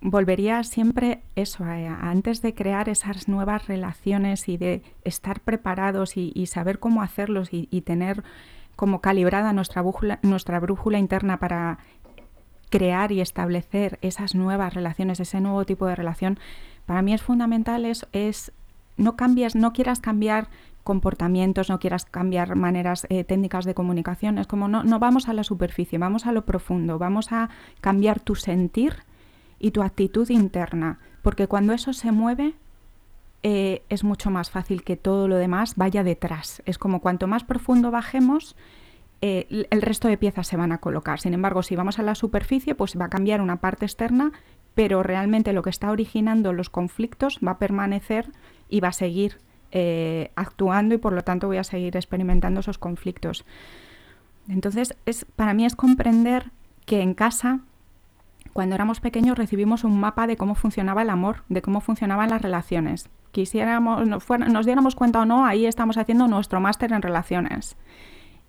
volvería 0.00 0.62
siempre 0.64 1.22
eso, 1.34 1.64
antes 1.64 2.42
de 2.42 2.54
crear 2.54 2.88
esas 2.88 3.26
nuevas 3.26 3.66
relaciones 3.66 4.48
y 4.48 4.58
de 4.58 4.82
estar 5.04 5.40
preparados 5.40 6.16
y, 6.16 6.46
saber 6.46 6.78
cómo 6.78 7.02
hacerlos 7.02 7.48
y 7.52 7.80
tener 7.82 8.22
como 8.76 9.00
calibrada 9.00 9.52
nuestra 9.52 9.82
brújula, 9.82 10.18
nuestra 10.22 10.60
brújula 10.60 10.98
interna 10.98 11.38
para 11.38 11.78
crear 12.70 13.12
y 13.12 13.20
establecer 13.20 13.98
esas 14.02 14.34
nuevas 14.34 14.74
relaciones, 14.74 15.20
ese 15.20 15.40
nuevo 15.40 15.64
tipo 15.64 15.86
de 15.86 15.94
relación, 15.94 16.38
para 16.86 17.02
mí 17.02 17.14
es 17.14 17.22
fundamental 17.22 17.84
es, 17.84 18.06
es 18.12 18.52
no 18.96 19.16
cambies, 19.16 19.54
no 19.54 19.72
quieras 19.72 20.00
cambiar 20.00 20.48
comportamientos, 20.82 21.70
no 21.70 21.78
quieras 21.78 22.04
cambiar 22.04 22.56
maneras 22.56 23.06
eh, 23.08 23.24
técnicas 23.24 23.64
de 23.64 23.74
comunicación, 23.74 24.38
es 24.38 24.46
como 24.46 24.68
no, 24.68 24.84
no 24.84 24.98
vamos 24.98 25.28
a 25.28 25.32
la 25.32 25.44
superficie, 25.44 25.98
vamos 25.98 26.26
a 26.26 26.32
lo 26.32 26.44
profundo, 26.44 26.98
vamos 26.98 27.32
a 27.32 27.48
cambiar 27.80 28.20
tu 28.20 28.34
sentir 28.34 29.04
y 29.58 29.70
tu 29.70 29.82
actitud 29.82 30.28
interna, 30.28 30.98
porque 31.22 31.46
cuando 31.46 31.72
eso 31.72 31.92
se 31.92 32.12
mueve, 32.12 32.54
eh, 33.46 33.82
es 33.90 34.04
mucho 34.04 34.30
más 34.30 34.50
fácil 34.50 34.82
que 34.82 34.96
todo 34.96 35.28
lo 35.28 35.36
demás 35.36 35.74
vaya 35.76 36.02
detrás. 36.02 36.62
Es 36.64 36.78
como 36.78 37.00
cuanto 37.00 37.26
más 37.26 37.44
profundo 37.44 37.90
bajemos, 37.90 38.56
eh, 39.20 39.66
el 39.70 39.82
resto 39.82 40.08
de 40.08 40.16
piezas 40.16 40.46
se 40.46 40.56
van 40.56 40.72
a 40.72 40.78
colocar. 40.78 41.20
Sin 41.20 41.34
embargo, 41.34 41.62
si 41.62 41.76
vamos 41.76 41.98
a 41.98 42.02
la 42.02 42.14
superficie, 42.14 42.74
pues 42.74 42.98
va 42.98 43.04
a 43.04 43.10
cambiar 43.10 43.42
una 43.42 43.56
parte 43.60 43.84
externa, 43.84 44.32
pero 44.74 45.02
realmente 45.02 45.52
lo 45.52 45.60
que 45.60 45.68
está 45.68 45.90
originando 45.90 46.54
los 46.54 46.70
conflictos 46.70 47.38
va 47.46 47.52
a 47.52 47.58
permanecer 47.58 48.32
y 48.70 48.80
va 48.80 48.88
a 48.88 48.92
seguir 48.92 49.36
eh, 49.72 50.30
actuando 50.36 50.94
y 50.94 50.98
por 50.98 51.12
lo 51.12 51.20
tanto 51.20 51.46
voy 51.46 51.58
a 51.58 51.64
seguir 51.64 51.96
experimentando 51.96 52.60
esos 52.60 52.78
conflictos. 52.78 53.44
Entonces, 54.48 54.96
es, 55.04 55.26
para 55.36 55.52
mí 55.52 55.66
es 55.66 55.76
comprender 55.76 56.50
que 56.86 57.02
en 57.02 57.12
casa 57.12 57.60
cuando 58.54 58.74
éramos 58.74 59.00
pequeños 59.00 59.36
recibimos 59.36 59.84
un 59.84 60.00
mapa 60.00 60.26
de 60.26 60.38
cómo 60.38 60.54
funcionaba 60.54 61.02
el 61.02 61.10
amor, 61.10 61.42
de 61.50 61.60
cómo 61.60 61.82
funcionaban 61.82 62.30
las 62.30 62.40
relaciones 62.40 63.10
quisiéramos, 63.34 64.06
nos 64.06 64.64
diéramos 64.64 64.94
cuenta 64.94 65.20
o 65.20 65.24
no, 65.26 65.44
ahí 65.44 65.66
estamos 65.66 65.98
haciendo 65.98 66.28
nuestro 66.28 66.60
máster 66.60 66.92
en 66.92 67.02
relaciones. 67.02 67.76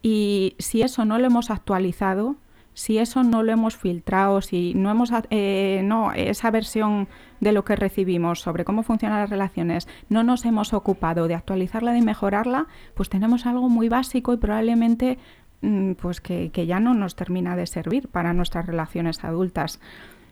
Y 0.02 0.56
si 0.60 0.84
eso 0.84 1.04
no 1.04 1.18
lo 1.18 1.26
hemos 1.26 1.50
actualizado, 1.50 2.36
si 2.76 3.00
eso 3.00 3.24
no 3.24 3.42
lo 3.42 3.52
hemos 3.52 3.76
filtrado, 3.76 4.42
si 4.42 4.74
no 4.76 4.92
hemos, 4.92 5.10
eh, 5.32 5.82
no, 5.84 6.14
esa 6.14 6.52
versión 6.52 7.08
de 7.40 7.52
lo 7.54 7.66
que 7.66 7.76
recibimos 7.76 8.42
sobre 8.42 8.66
cómo 8.66 8.84
funcionan 8.84 9.22
las 9.22 9.30
relaciones, 9.30 9.88
no 10.10 10.24
nos 10.24 10.46
hemos 10.46 10.74
ocupado 10.74 11.28
de 11.28 11.34
actualizarla, 11.34 11.94
de 11.94 12.02
mejorarla, 12.02 12.68
pues 12.94 13.10
tenemos 13.10 13.46
algo 13.46 13.68
muy 13.68 13.90
básico 13.90 14.34
y 14.34 14.38
probablemente 14.38 15.18
mm, 15.62 15.94
pues 15.94 16.22
que 16.22 16.68
ya 16.68 16.80
no 16.80 16.94
nos 16.94 17.16
termina 17.16 17.56
de 17.56 17.66
servir 17.66 18.10
para 18.10 18.34
nuestras 18.34 18.68
relaciones 18.68 19.24
adultas. 19.24 19.80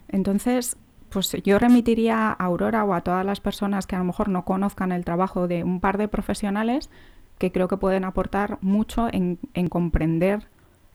Entonces, 0.10 0.78
pues 1.14 1.32
yo 1.44 1.60
remitiría 1.60 2.30
a 2.30 2.34
Aurora 2.34 2.84
o 2.84 2.94
a 2.94 3.02
todas 3.02 3.26
las 3.26 3.40
personas 3.40 3.86
que 3.86 3.96
a 3.96 4.00
lo 4.00 4.06
mejor 4.06 4.30
no 4.30 4.46
conozcan 4.46 4.92
el 4.92 5.06
trabajo 5.06 5.48
de 5.48 5.64
un 5.64 5.80
par 5.80 5.98
de 5.98 6.08
profesionales 6.08 6.90
que 7.38 7.52
creo 7.52 7.68
que 7.68 7.78
pueden 7.78 8.04
aportar 8.04 8.58
mucho 8.62 9.08
en, 9.12 9.38
comprender 9.70 10.48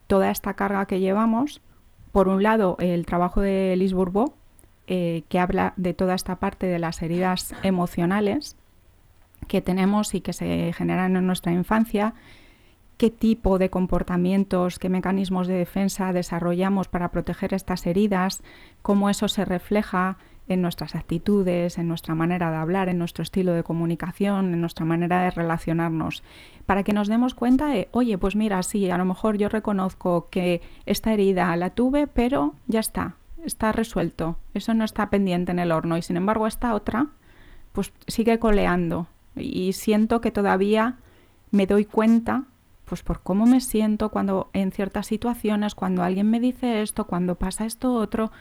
toda 0.06 0.30
esta 0.30 0.54
carga 0.54 0.86
que 0.86 1.00
llevamos. 1.00 1.60
Por 2.12 2.28
un 2.28 2.42
lado, 2.42 2.76
el 2.80 3.06
trabajo 3.06 3.40
de 3.40 3.74
Liz 3.76 3.92
Bourbeau, 3.92 4.34
eh, 4.86 5.24
que 5.28 5.38
habla 5.38 5.74
de 5.76 5.94
toda 5.94 6.14
esta 6.14 6.36
parte 6.36 6.66
de 6.66 6.78
las 6.78 7.02
heridas 7.02 7.54
emocionales 7.62 8.56
que 9.46 9.60
tenemos 9.60 10.14
y 10.14 10.20
que 10.20 10.32
se 10.32 10.72
generan 10.72 11.16
en 11.16 11.26
nuestra 11.26 11.52
infancia, 11.52 12.14
qué 12.98 13.10
tipo 13.10 13.58
de 13.58 13.70
comportamientos, 13.70 14.78
qué 14.78 14.88
mecanismos 14.88 15.46
de 15.46 15.54
defensa 15.54 16.12
desarrollamos 16.12 16.88
para 16.88 17.10
proteger 17.10 17.54
estas 17.54 17.86
heridas, 17.86 18.42
cómo 18.82 19.08
eso 19.08 19.28
se 19.28 19.44
refleja 19.44 20.18
en 20.48 20.62
nuestras 20.62 20.94
actitudes, 20.94 21.78
en 21.78 21.88
nuestra 21.88 22.14
manera 22.14 22.50
de 22.50 22.56
hablar, 22.56 22.88
en 22.88 22.98
nuestro 22.98 23.22
estilo 23.22 23.52
de 23.52 23.62
comunicación, 23.62 24.52
en 24.52 24.60
nuestra 24.60 24.84
manera 24.84 25.22
de 25.22 25.30
relacionarnos, 25.30 26.22
para 26.66 26.82
que 26.82 26.92
nos 26.92 27.08
demos 27.08 27.34
cuenta 27.34 27.68
de, 27.68 27.88
oye, 27.92 28.18
pues 28.18 28.34
mira, 28.34 28.62
sí, 28.62 28.90
a 28.90 28.98
lo 28.98 29.04
mejor 29.04 29.38
yo 29.38 29.48
reconozco 29.48 30.28
que 30.30 30.60
esta 30.86 31.12
herida 31.12 31.54
la 31.56 31.70
tuve, 31.70 32.06
pero 32.06 32.54
ya 32.66 32.80
está, 32.80 33.14
está 33.44 33.72
resuelto, 33.72 34.38
eso 34.54 34.74
no 34.74 34.84
está 34.84 35.10
pendiente 35.10 35.52
en 35.52 35.60
el 35.60 35.70
horno 35.70 35.96
y 35.96 36.02
sin 36.02 36.16
embargo 36.16 36.46
esta 36.46 36.74
otra, 36.74 37.08
pues 37.72 37.92
sigue 38.06 38.38
coleando. 38.38 39.06
Y 39.36 39.72
siento 39.74 40.20
que 40.20 40.32
todavía 40.32 40.96
me 41.52 41.66
doy 41.66 41.84
cuenta 41.84 42.44
pues 42.88 43.02
por 43.02 43.20
cómo 43.20 43.44
me 43.44 43.60
siento 43.60 44.08
cuando 44.08 44.48
en 44.54 44.72
ciertas 44.72 45.06
situaciones, 45.06 45.74
cuando 45.74 46.02
alguien 46.02 46.30
me 46.30 46.40
dice 46.40 46.80
esto, 46.80 47.06
cuando 47.06 47.34
pasa 47.34 47.66
esto 47.66 47.92
otro, 47.92 48.32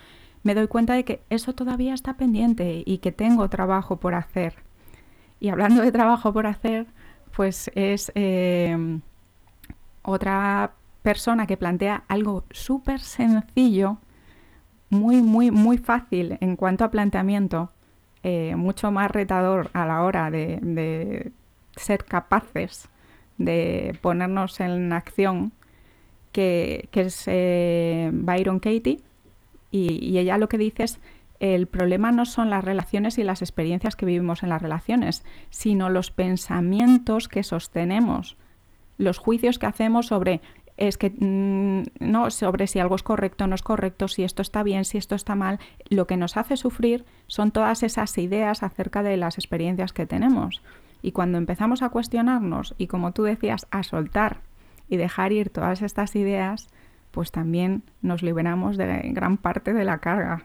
me 0.43 0.55
doy 0.55 0.67
cuenta 0.67 0.93
de 0.93 1.03
que 1.03 1.21
eso 1.29 1.53
todavía 1.53 1.93
está 1.93 2.15
pendiente 2.15 2.83
y 2.85 2.99
que 2.99 3.11
tengo 3.11 3.49
trabajo 3.49 3.97
por 3.97 4.15
hacer. 4.15 4.55
Y 5.41 5.49
hablando 5.49 5.81
de 5.81 5.91
trabajo 5.91 6.31
por 6.31 6.47
hacer, 6.47 6.87
pues 7.35 7.69
es 7.75 8.11
eh, 8.15 8.99
otra 10.01 10.71
persona 11.01 11.45
que 11.45 11.57
plantea 11.57 12.05
algo 12.07 12.45
súper 12.51 13.01
sencillo, 13.01 13.97
muy, 14.89 15.21
muy, 15.21 15.51
muy 15.51 15.77
fácil 15.77 16.37
en 16.39 16.55
cuanto 16.55 16.85
a 16.85 16.91
planteamiento, 16.91 17.71
eh, 18.23 18.55
mucho 18.55 18.91
más 18.91 19.11
retador 19.11 19.69
a 19.73 19.85
la 19.85 20.03
hora 20.03 20.31
de 20.31 21.33
ser 21.75 22.05
capaces 22.05 22.89
de 23.37 23.97
ponernos 24.01 24.59
en 24.59 24.91
acción, 24.93 25.51
que, 26.31 26.89
es 26.91 27.23
eh, 27.27 28.09
Byron 28.13 28.59
Katie, 28.59 28.99
y, 29.71 30.17
ella 30.17 30.37
lo 30.37 30.49
que 30.49 30.57
dice 30.57 30.83
es, 30.83 30.99
el 31.39 31.67
problema 31.67 32.11
no 32.11 32.25
son 32.25 32.49
las 32.49 32.63
relaciones 32.63 33.17
y 33.17 33.23
las 33.23 33.41
experiencias 33.41 33.95
que 33.95 34.05
vivimos 34.05 34.43
en 34.43 34.49
las 34.49 34.61
relaciones, 34.61 35.23
sino 35.49 35.89
los 35.89 36.09
pensamientos 36.11 37.27
que 37.27 37.43
sostenemos, 37.43 38.37
los 38.97 39.19
juicios 39.19 39.59
que 39.59 39.67
hacemos 39.67 40.07
sobre 40.07 40.41
es 40.77 40.97
que 40.97 41.09
mm, 41.09 41.83
no 41.99 42.29
sobre 42.29 42.67
si 42.67 42.79
algo 42.79 42.95
es 42.95 43.03
correcto 43.03 43.43
o 43.43 43.47
no 43.47 43.55
es 43.55 43.63
correcto, 43.63 44.07
si 44.07 44.23
esto 44.23 44.41
está 44.41 44.63
bien, 44.63 44.85
si 44.85 44.97
esto 44.97 45.15
está 45.15 45.35
mal, 45.35 45.59
lo 45.89 46.07
que 46.07 46.17
nos 46.17 46.37
hace 46.37 46.55
sufrir 46.55 47.05
son 47.25 47.51
todas 47.51 47.83
esas 47.83 48.15
ideas 48.17 48.63
acerca 48.63 49.03
de 49.03 49.17
las 49.17 49.37
experiencias 49.37 49.91
que 49.91 50.05
tenemos. 50.05 50.61
Y 51.01 51.11
cuando 51.11 51.37
empezamos 51.37 51.81
a 51.81 51.89
cuestionarnos 51.89 52.75
y 52.77 52.87
como 52.87 53.11
tú 53.13 53.23
decías, 53.23 53.67
a 53.71 53.83
soltar 53.83 54.41
y 54.89 54.97
dejar 54.97 55.31
ir 55.31 55.49
todas 55.49 55.81
estas 55.81 56.15
ideas, 56.15 56.69
pues 57.11 57.31
también 57.31 57.83
nos 58.01 58.23
liberamos 58.23 58.77
de 58.77 59.01
gran 59.11 59.37
parte 59.37 59.73
de 59.73 59.85
la 59.85 59.99
carga. 59.99 60.43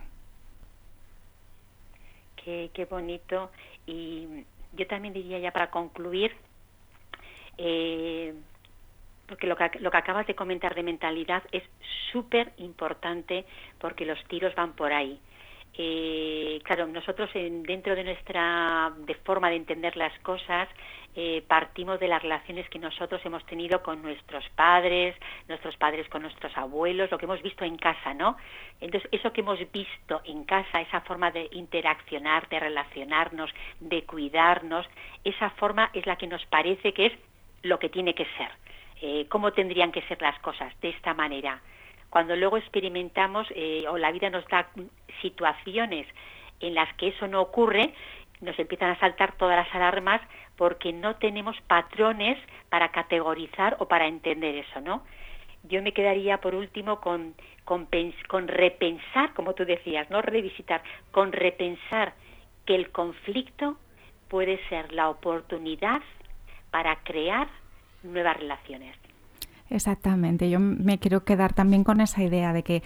Qué, 2.37 2.71
qué 2.75 2.85
bonito. 2.85 3.51
Y 3.87 4.45
yo 4.73 4.87
también 4.87 5.15
diría 5.15 5.39
ya 5.39 5.53
para 5.53 5.71
concluir, 5.71 6.33
eh, 7.59 8.35
porque 9.27 9.47
lo 9.47 9.57
que, 9.57 9.71
lo 9.81 9.91
que 9.91 9.97
acabas 9.97 10.27
de 10.27 10.35
comentar 10.35 10.75
de 10.75 10.83
mentalidad 10.83 11.43
es 11.53 11.63
súper 12.11 12.53
importante 12.59 13.45
porque 13.79 14.05
los 14.05 14.23
tiros 14.25 14.55
van 14.55 14.73
por 14.73 14.93
ahí. 14.93 15.21
Eh, 15.79 16.61
claro, 16.65 16.87
nosotros 16.87 17.31
dentro 17.33 17.95
de 17.95 18.05
nuestra 18.05 18.93
de 18.99 19.15
forma 19.15 19.49
de 19.49 19.57
entender 19.57 19.97
las 19.97 20.17
cosas 20.19 20.69
eh, 21.15 21.43
partimos 21.47 22.01
de 22.01 22.09
las 22.09 22.23
relaciones 22.23 22.69
que 22.71 22.79
nosotros 22.79 23.21
hemos 23.25 23.45
tenido 23.45 23.83
con 23.83 24.01
nuestros 24.01 24.49
padres, 24.51 25.15
nuestros 25.47 25.77
padres 25.77 26.09
con 26.09 26.23
nuestros 26.23 26.57
abuelos, 26.57 27.11
lo 27.11 27.19
que 27.19 27.27
hemos 27.27 27.43
visto 27.43 27.65
en 27.65 27.77
casa, 27.77 28.15
¿no? 28.15 28.37
Entonces, 28.81 29.09
eso 29.13 29.33
que 29.33 29.43
hemos 29.43 29.59
visto 29.73 30.23
en 30.25 30.45
casa, 30.45 30.81
esa 30.81 31.03
forma 31.03 31.31
de 31.31 31.49
interaccionar, 31.53 32.49
de 32.49 32.61
relacionarnos, 32.61 33.51
de 33.81 34.05
cuidarnos, 34.05 34.87
esa 35.23 35.51
forma 35.51 35.91
es 35.93 36.07
la 36.07 36.17
que 36.17 36.27
nos 36.27 36.45
parece 36.47 36.95
que 36.95 37.07
es 37.07 37.13
lo 37.63 37.79
que 37.79 37.91
tiene 37.91 38.15
que 38.15 38.25
ser. 38.37 38.51
Eh, 39.03 39.27
¿Cómo 39.29 39.53
tendrían 39.53 39.93
que 39.93 40.03
ser 40.03 40.21
las 40.23 40.39
cosas? 40.41 40.73
De 40.81 40.91
esta 40.91 41.13
manera 41.13 41.61
cuando 42.13 42.37
luego 42.37 42.59
experimentamos 42.59 43.47
eh, 43.55 43.87
o 43.89 43.97
la 43.97 44.13
vida 44.13 44.29
nos 44.29 44.47
da 44.49 44.69
situaciones 45.23 46.07
en 46.61 46.75
las 46.75 46.93
que 46.97 47.09
eso 47.09 47.27
no 47.27 47.41
ocurre, 47.41 47.95
nos 48.43 48.59
empiezan 48.59 48.91
a 48.91 49.01
saltar 49.01 49.33
todas 49.39 49.57
las 49.57 49.75
alarmas 49.75 50.21
porque 50.57 50.93
no 50.93 51.17
tenemos 51.17 51.59
patrones 51.63 52.37
para 52.69 52.91
categorizar 52.91 53.79
o 53.79 53.89
para 53.89 54.09
entender 54.09 54.57
eso, 54.57 54.83
¿no? 54.83 55.05
Yo 55.63 55.81
me 55.81 55.95
quedaría 55.95 56.37
por 56.39 56.55
último 56.55 57.01
con, 57.01 57.35
con, 57.65 57.89
con 58.29 58.47
repensar, 58.47 59.33
como 59.33 59.55
tú 59.55 59.65
decías, 59.65 60.11
no 60.11 60.21
revisitar, 60.21 60.83
con 61.13 61.33
repensar 61.33 62.13
que 62.67 62.75
el 62.75 62.91
conflicto 62.91 63.79
puede 64.29 64.61
ser 64.69 64.93
la 64.93 65.09
oportunidad 65.09 66.03
para 66.71 66.97
crear 67.05 67.49
nuevas 68.03 68.37
relaciones. 68.37 69.02
Exactamente, 69.73 70.51
yo 70.51 70.61
me 70.61 70.99
quiero 70.99 71.25
quedar 71.25 71.55
también 71.55 71.83
con 71.83 72.03
esa 72.03 72.23
idea 72.23 72.53
de 72.53 72.63
que 72.63 72.83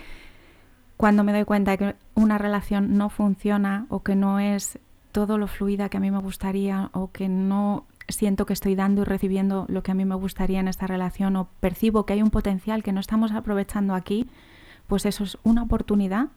cuando 0.96 1.24
me 1.24 1.32
doy 1.32 1.44
cuenta 1.44 1.72
de 1.72 1.78
que 1.78 1.96
una 2.14 2.38
relación 2.38 2.96
no 2.96 3.10
funciona 3.10 3.86
o 3.88 4.04
que 4.04 4.14
no 4.14 4.38
es 4.38 4.78
todo 5.10 5.36
lo 5.36 5.48
fluida 5.48 5.88
que 5.88 5.96
a 5.96 6.00
mí 6.00 6.12
me 6.12 6.20
gustaría 6.20 6.90
o 6.92 7.10
que 7.10 7.28
no 7.28 7.86
siento 8.06 8.46
que 8.46 8.52
estoy 8.52 8.76
dando 8.76 9.02
y 9.02 9.04
recibiendo 9.04 9.66
lo 9.68 9.82
que 9.82 9.90
a 9.90 9.94
mí 9.94 10.04
me 10.04 10.14
gustaría 10.14 10.60
en 10.60 10.68
esta 10.68 10.86
relación 10.86 11.34
o 11.34 11.48
percibo 11.58 12.06
que 12.06 12.12
hay 12.12 12.22
un 12.22 12.30
potencial 12.30 12.84
que 12.84 12.92
no 12.92 13.00
estamos 13.00 13.32
aprovechando 13.32 13.94
aquí, 13.94 14.28
pues 14.86 15.06
eso 15.06 15.24
es 15.24 15.38
una 15.42 15.64
oportunidad 15.64 16.28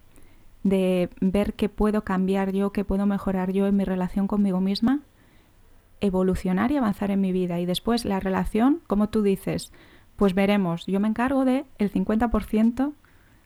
de 0.64 1.12
ver 1.22 1.54
que 1.54 1.70
puedo 1.70 2.04
cambiar 2.04 2.54
yo, 2.54 2.72
que 2.72 2.84
puedo 2.84 3.06
mejorar 3.06 3.52
yo 3.52 3.68
en 3.68 3.78
mi 3.78 3.86
relación 3.86 4.26
conmigo 4.26 4.62
misma, 4.62 5.02
evolucionar 6.02 6.72
y 6.72 6.78
avanzar 6.78 7.12
en 7.12 7.22
mi 7.22 7.32
vida. 7.32 7.60
Y 7.60 7.68
después 7.68 8.04
la 8.04 8.20
relación, 8.20 8.82
como 8.88 9.10
tú 9.10 9.22
dices, 9.22 9.72
pues 10.20 10.36
veremos, 10.36 10.86
yo 10.86 11.00
me 11.00 11.08
encargo 11.08 11.46
de 11.46 11.66
el 11.78 11.94
50% 11.94 12.92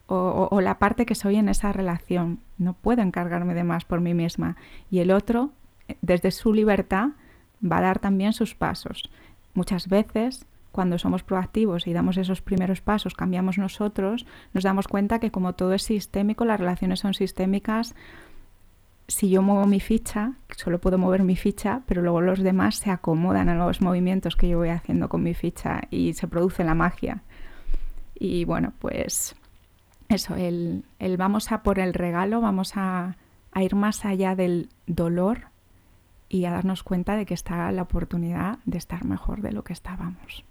o, 0.07 0.47
o, 0.51 0.59
la 0.61 0.79
parte 0.79 1.05
que 1.05 1.13
soy 1.13 1.35
en 1.35 1.47
esa 1.47 1.71
relación. 1.71 2.39
No 2.57 2.73
puedo 2.73 3.03
encargarme 3.03 3.53
de 3.53 3.63
más 3.63 3.85
por 3.85 4.01
mí 4.01 4.15
misma. 4.15 4.57
Y 4.89 4.99
el 4.99 5.11
otro, 5.11 5.51
desde 6.01 6.31
su 6.31 6.51
libertad, 6.51 7.09
va 7.63 7.77
a 7.77 7.81
dar 7.81 7.99
también 7.99 8.33
sus 8.33 8.55
pasos. 8.55 9.03
Muchas 9.53 9.87
veces, 9.87 10.47
cuando 10.71 10.97
somos 10.97 11.21
proactivos 11.21 11.85
y 11.85 11.93
damos 11.93 12.17
esos 12.17 12.41
primeros 12.41 12.81
pasos, 12.81 13.13
cambiamos 13.13 13.59
nosotros, 13.59 14.25
nos 14.53 14.63
damos 14.63 14.87
cuenta 14.87 15.19
que 15.19 15.29
como 15.29 15.53
todo 15.53 15.73
es 15.73 15.83
sistémico, 15.83 16.43
las 16.43 16.59
relaciones 16.59 17.01
son 17.01 17.13
sistémicas, 17.13 17.93
si 19.07 19.29
yo 19.29 19.41
muevo 19.41 19.65
mi 19.65 19.79
ficha, 19.79 20.33
solo 20.55 20.79
puedo 20.79 20.97
mover 20.97 21.23
mi 21.23 21.35
ficha, 21.35 21.81
pero 21.87 22.01
luego 22.01 22.21
los 22.21 22.39
demás 22.39 22.75
se 22.77 22.89
acomodan 22.89 23.49
a 23.49 23.55
los 23.55 23.81
movimientos 23.81 24.35
que 24.35 24.47
yo 24.47 24.57
voy 24.59 24.69
haciendo 24.69 25.09
con 25.09 25.23
mi 25.23 25.33
ficha 25.33 25.81
y 25.89 26.13
se 26.13 26.27
produce 26.27 26.63
la 26.63 26.75
magia. 26.75 27.23
Y 28.15 28.45
bueno, 28.45 28.73
pues 28.79 29.35
eso, 30.09 30.35
el, 30.35 30.85
vamos 31.17 31.51
a 31.51 31.63
por 31.63 31.79
el 31.79 31.93
regalo, 31.93 32.39
vamos 32.39 32.73
a, 32.75 33.17
a 33.51 33.63
ir 33.63 33.75
más 33.75 34.05
allá 34.05 34.35
del 34.35 34.69
dolor 34.87 35.47
y 36.29 36.45
a 36.45 36.51
darnos 36.51 36.83
cuenta 36.83 37.15
de 37.15 37.25
que 37.25 37.33
está 37.33 37.71
la 37.71 37.81
oportunidad 37.81 38.59
de 38.65 38.77
estar 38.77 39.05
mejor 39.05 39.41
de 39.41 39.51
lo 39.51 39.63
que 39.63 39.73
estábamos. 39.73 40.45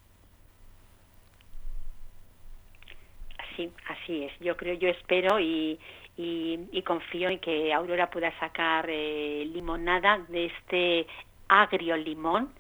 Sí, 3.57 3.71
así 3.89 4.25
es. 4.25 4.33
Yo 4.41 4.57
creo, 4.57 4.75
yo 4.75 4.89
espero 4.89 5.39
y, 5.41 5.79
y, 6.17 6.83
confío 6.83 7.29
en 7.29 7.39
que 7.39 7.73
Aurora 7.73 8.11
pueda 8.11 8.37
sacar 8.39 8.87
eh, 8.89 9.45
limonada 9.53 10.19
de 10.29 10.47
este 10.47 11.07
agrio 11.49 11.97
limón 11.97 12.51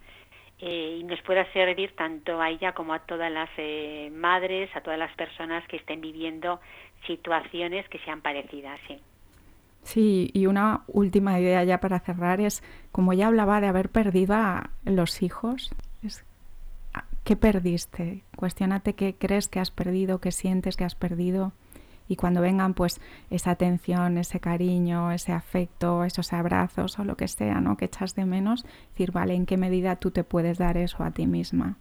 eh, 0.58 0.98
y 1.00 1.04
nos 1.04 1.20
pueda 1.22 1.50
servir 1.52 1.94
tanto 1.96 2.40
a 2.40 2.50
ella 2.50 2.72
como 2.72 2.94
a 2.94 3.00
todas 3.00 3.30
las 3.30 3.50
eh, 3.58 4.10
madres, 4.14 4.70
a 4.74 4.80
todas 4.80 4.98
las 4.98 5.14
personas 5.14 5.66
que 5.68 5.76
estén 5.76 6.00
viviendo 6.00 6.60
situaciones 7.06 7.88
que 7.88 7.98
sean 8.00 8.20
parecidas. 8.20 8.78
Sí. 8.86 8.98
Sí, 9.82 10.30
y 10.32 10.46
una 10.46 10.82
última 10.86 11.40
idea 11.40 11.64
ya 11.64 11.78
para 11.78 11.98
cerrar 11.98 12.40
es, 12.40 12.62
como 12.92 13.12
ya 13.12 13.26
hablaba 13.26 13.60
de 13.60 13.66
haber 13.66 13.88
perdido 13.88 14.34
a 14.34 14.70
los 14.84 15.22
hijos, 15.22 15.74
es, 16.04 16.24
¿qué 17.24 17.34
perdiste? 17.34 18.22
Cuestiónate 18.36 18.94
qué 18.94 19.16
crees 19.16 19.48
que 19.48 19.58
has 19.58 19.72
perdido, 19.72 20.20
qué 20.20 20.30
sientes 20.30 20.76
que 20.76 20.84
has 20.84 20.94
perdido. 20.94 21.52
Y 22.08 22.16
cuando 22.16 22.40
vengan 22.40 22.74
pues 22.74 23.00
esa 23.30 23.52
atención, 23.52 24.18
ese 24.18 24.40
cariño, 24.40 25.12
ese 25.12 25.32
afecto, 25.32 26.04
esos 26.04 26.32
abrazos 26.32 26.98
o 26.98 27.04
lo 27.04 27.16
que 27.16 27.28
sea, 27.28 27.60
¿no? 27.60 27.76
Que 27.76 27.86
echas 27.86 28.14
de 28.14 28.26
menos, 28.26 28.64
decir, 28.90 29.12
vale, 29.12 29.34
¿en 29.34 29.46
qué 29.46 29.56
medida 29.56 29.96
tú 29.96 30.10
te 30.10 30.24
puedes 30.24 30.58
dar 30.58 30.76
eso 30.76 31.04
a 31.04 31.10
ti 31.12 31.26
misma? 31.26 31.76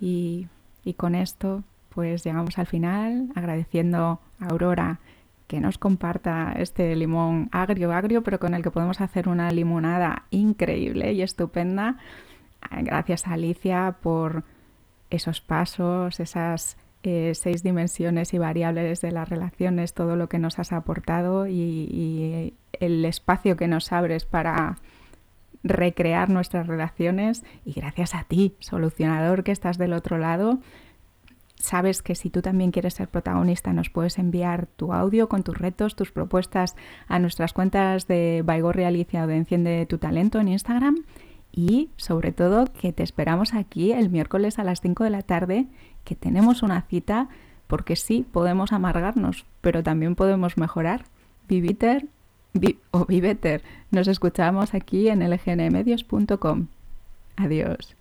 Y, 0.00 0.48
y 0.84 0.94
con 0.94 1.14
esto 1.14 1.64
pues 1.90 2.24
llegamos 2.24 2.58
al 2.58 2.66
final 2.66 3.30
agradeciendo 3.34 4.20
a 4.38 4.48
Aurora 4.50 5.00
que 5.46 5.60
nos 5.60 5.78
comparta 5.78 6.52
este 6.58 6.94
limón 6.96 7.48
agrio, 7.52 7.92
agrio, 7.92 8.22
pero 8.22 8.38
con 8.38 8.54
el 8.54 8.62
que 8.62 8.70
podemos 8.70 9.00
hacer 9.00 9.28
una 9.28 9.50
limonada 9.50 10.24
increíble 10.30 11.12
y 11.12 11.22
estupenda. 11.22 11.96
Gracias 12.70 13.26
a 13.26 13.34
Alicia 13.34 13.96
por 14.02 14.44
esos 15.08 15.40
pasos, 15.40 16.18
esas 16.20 16.76
eh, 17.06 17.34
seis 17.34 17.62
dimensiones 17.62 18.34
y 18.34 18.38
variables 18.38 19.00
de 19.00 19.12
las 19.12 19.28
relaciones, 19.28 19.94
todo 19.94 20.16
lo 20.16 20.28
que 20.28 20.38
nos 20.38 20.58
has 20.58 20.72
aportado 20.72 21.46
y, 21.46 22.54
el 22.78 23.04
espacio 23.06 23.56
que 23.56 23.68
nos 23.68 23.90
abres 23.92 24.26
para 24.26 24.76
recrear 25.62 26.28
nuestras 26.28 26.66
relaciones. 26.66 27.42
Y 27.64 27.72
gracias 27.72 28.14
a 28.14 28.24
ti, 28.24 28.54
solucionador, 28.58 29.44
que 29.44 29.52
estás 29.52 29.78
del 29.78 29.94
otro 29.94 30.18
lado, 30.18 30.58
sabes 31.54 32.02
que 32.02 32.14
si 32.14 32.28
tú 32.28 32.42
también 32.42 32.70
quieres 32.70 32.94
ser 32.94 33.08
protagonista 33.08 33.72
nos 33.72 33.88
puedes 33.88 34.18
enviar 34.18 34.66
tu 34.66 34.92
audio 34.92 35.28
con 35.28 35.42
tus 35.42 35.56
retos, 35.56 35.96
tus 35.96 36.12
propuestas 36.12 36.76
a 37.08 37.18
nuestras 37.18 37.52
cuentas 37.54 38.06
de 38.06 38.42
Baigorri 38.44 38.84
Alicia 38.84 39.24
o 39.24 39.26
de 39.26 39.36
Enciende 39.36 39.86
tu 39.86 39.96
Talento 39.96 40.38
en 40.38 40.48
Instagram 40.48 40.96
y 41.56 41.88
sobre 41.96 42.32
todo 42.32 42.66
que 42.66 42.92
te 42.92 43.02
esperamos 43.02 43.54
aquí 43.54 43.92
el 43.92 44.10
miércoles 44.10 44.58
a 44.58 44.64
las 44.64 44.82
5 44.82 45.04
de 45.04 45.10
la 45.10 45.22
tarde, 45.22 45.66
que 46.06 46.14
tenemos 46.14 46.62
una 46.62 46.80
cita 46.82 47.28
porque 47.66 47.96
sí, 47.96 48.24
podemos 48.32 48.72
amargarnos, 48.72 49.44
pero 49.60 49.82
también 49.82 50.14
podemos 50.14 50.56
mejorar. 50.56 51.04
Viviter 51.48 52.06
o 52.92 53.04
Viveter. 53.04 53.62
Nos 53.90 54.08
escuchamos 54.08 54.72
aquí 54.72 55.08
en 55.08 55.20
lgnmedios.com. 55.20 56.66
Adiós. 57.36 57.96